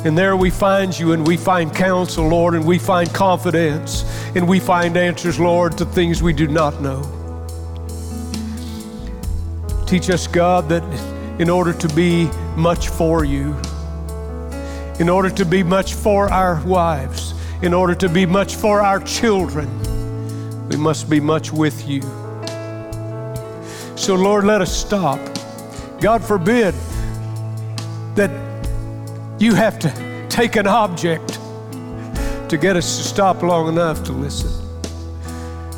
and 0.04 0.18
there 0.18 0.36
we 0.36 0.50
find 0.50 0.98
you 0.98 1.12
and 1.12 1.24
we 1.24 1.36
find 1.36 1.72
counsel, 1.72 2.26
Lord, 2.26 2.54
and 2.54 2.66
we 2.66 2.76
find 2.76 3.12
confidence 3.14 4.02
and 4.34 4.48
we 4.48 4.58
find 4.58 4.96
answers, 4.96 5.38
Lord, 5.38 5.78
to 5.78 5.84
things 5.84 6.20
we 6.20 6.32
do 6.32 6.48
not 6.48 6.82
know. 6.82 7.02
Teach 9.86 10.10
us, 10.10 10.26
God, 10.26 10.68
that 10.70 10.82
in 11.38 11.48
order 11.48 11.72
to 11.72 11.88
be 11.94 12.28
much 12.56 12.88
for 12.88 13.24
you, 13.24 13.56
in 15.00 15.08
order 15.08 15.30
to 15.30 15.44
be 15.44 15.62
much 15.62 15.94
for 15.94 16.30
our 16.32 16.62
wives, 16.64 17.34
in 17.62 17.72
order 17.72 17.94
to 17.94 18.08
be 18.08 18.26
much 18.26 18.54
for 18.56 18.80
our 18.80 19.00
children, 19.00 19.68
we 20.68 20.76
must 20.76 21.08
be 21.08 21.20
much 21.20 21.52
with 21.52 21.88
you. 21.88 22.02
So, 23.96 24.14
Lord, 24.14 24.44
let 24.44 24.60
us 24.60 24.76
stop. 24.76 25.20
God 26.00 26.24
forbid 26.24 26.74
that 28.16 28.30
you 29.38 29.54
have 29.54 29.78
to 29.78 30.26
take 30.28 30.56
an 30.56 30.66
object 30.66 31.38
to 32.48 32.58
get 32.58 32.76
us 32.76 32.98
to 32.98 33.04
stop 33.04 33.42
long 33.42 33.68
enough 33.68 34.02
to 34.04 34.12
listen, 34.12 34.50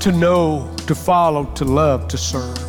to 0.00 0.10
know, 0.10 0.74
to 0.86 0.94
follow, 0.94 1.44
to 1.54 1.64
love, 1.64 2.08
to 2.08 2.18
serve. 2.18 2.63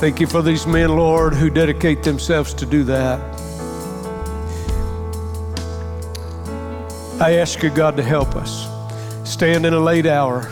Thank 0.00 0.18
you 0.18 0.26
for 0.26 0.40
these 0.40 0.66
men, 0.66 0.96
Lord, 0.96 1.34
who 1.34 1.50
dedicate 1.50 2.02
themselves 2.02 2.54
to 2.54 2.64
do 2.64 2.84
that. 2.84 3.20
I 7.20 7.32
ask 7.34 7.62
you, 7.62 7.68
God, 7.68 7.98
to 7.98 8.02
help 8.02 8.34
us 8.34 8.66
stand 9.30 9.66
in 9.66 9.74
a 9.74 9.78
late 9.78 10.06
hour 10.06 10.50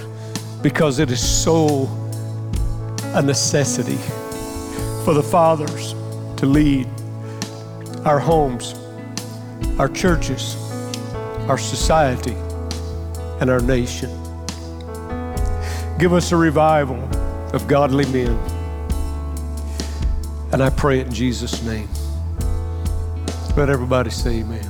because 0.61 0.99
it 0.99 1.11
is 1.11 1.27
so 1.27 1.89
a 3.15 3.23
necessity 3.23 3.97
for 5.07 5.15
the 5.15 5.23
fathers 5.23 5.95
to 6.37 6.45
lead 6.45 6.87
our 8.05 8.19
homes 8.19 8.75
our 9.79 9.89
churches, 9.89 10.57
our 11.49 11.57
society, 11.57 12.37
and 13.41 13.49
our 13.49 13.61
nation. 13.61 14.11
Give 15.99 16.13
us 16.13 16.33
a 16.33 16.37
revival 16.37 17.03
of 17.55 17.67
godly 17.67 18.05
men. 18.13 18.58
And 20.53 20.63
I 20.63 20.71
pray 20.71 21.01
it 21.01 21.09
in 21.09 21.13
Jesus' 21.13 21.63
name. 21.63 21.89
Let 23.57 23.69
everybody 23.69 24.11
say 24.11 24.41
amen. 24.41 24.67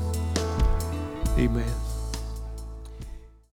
Amen. 1.38 1.77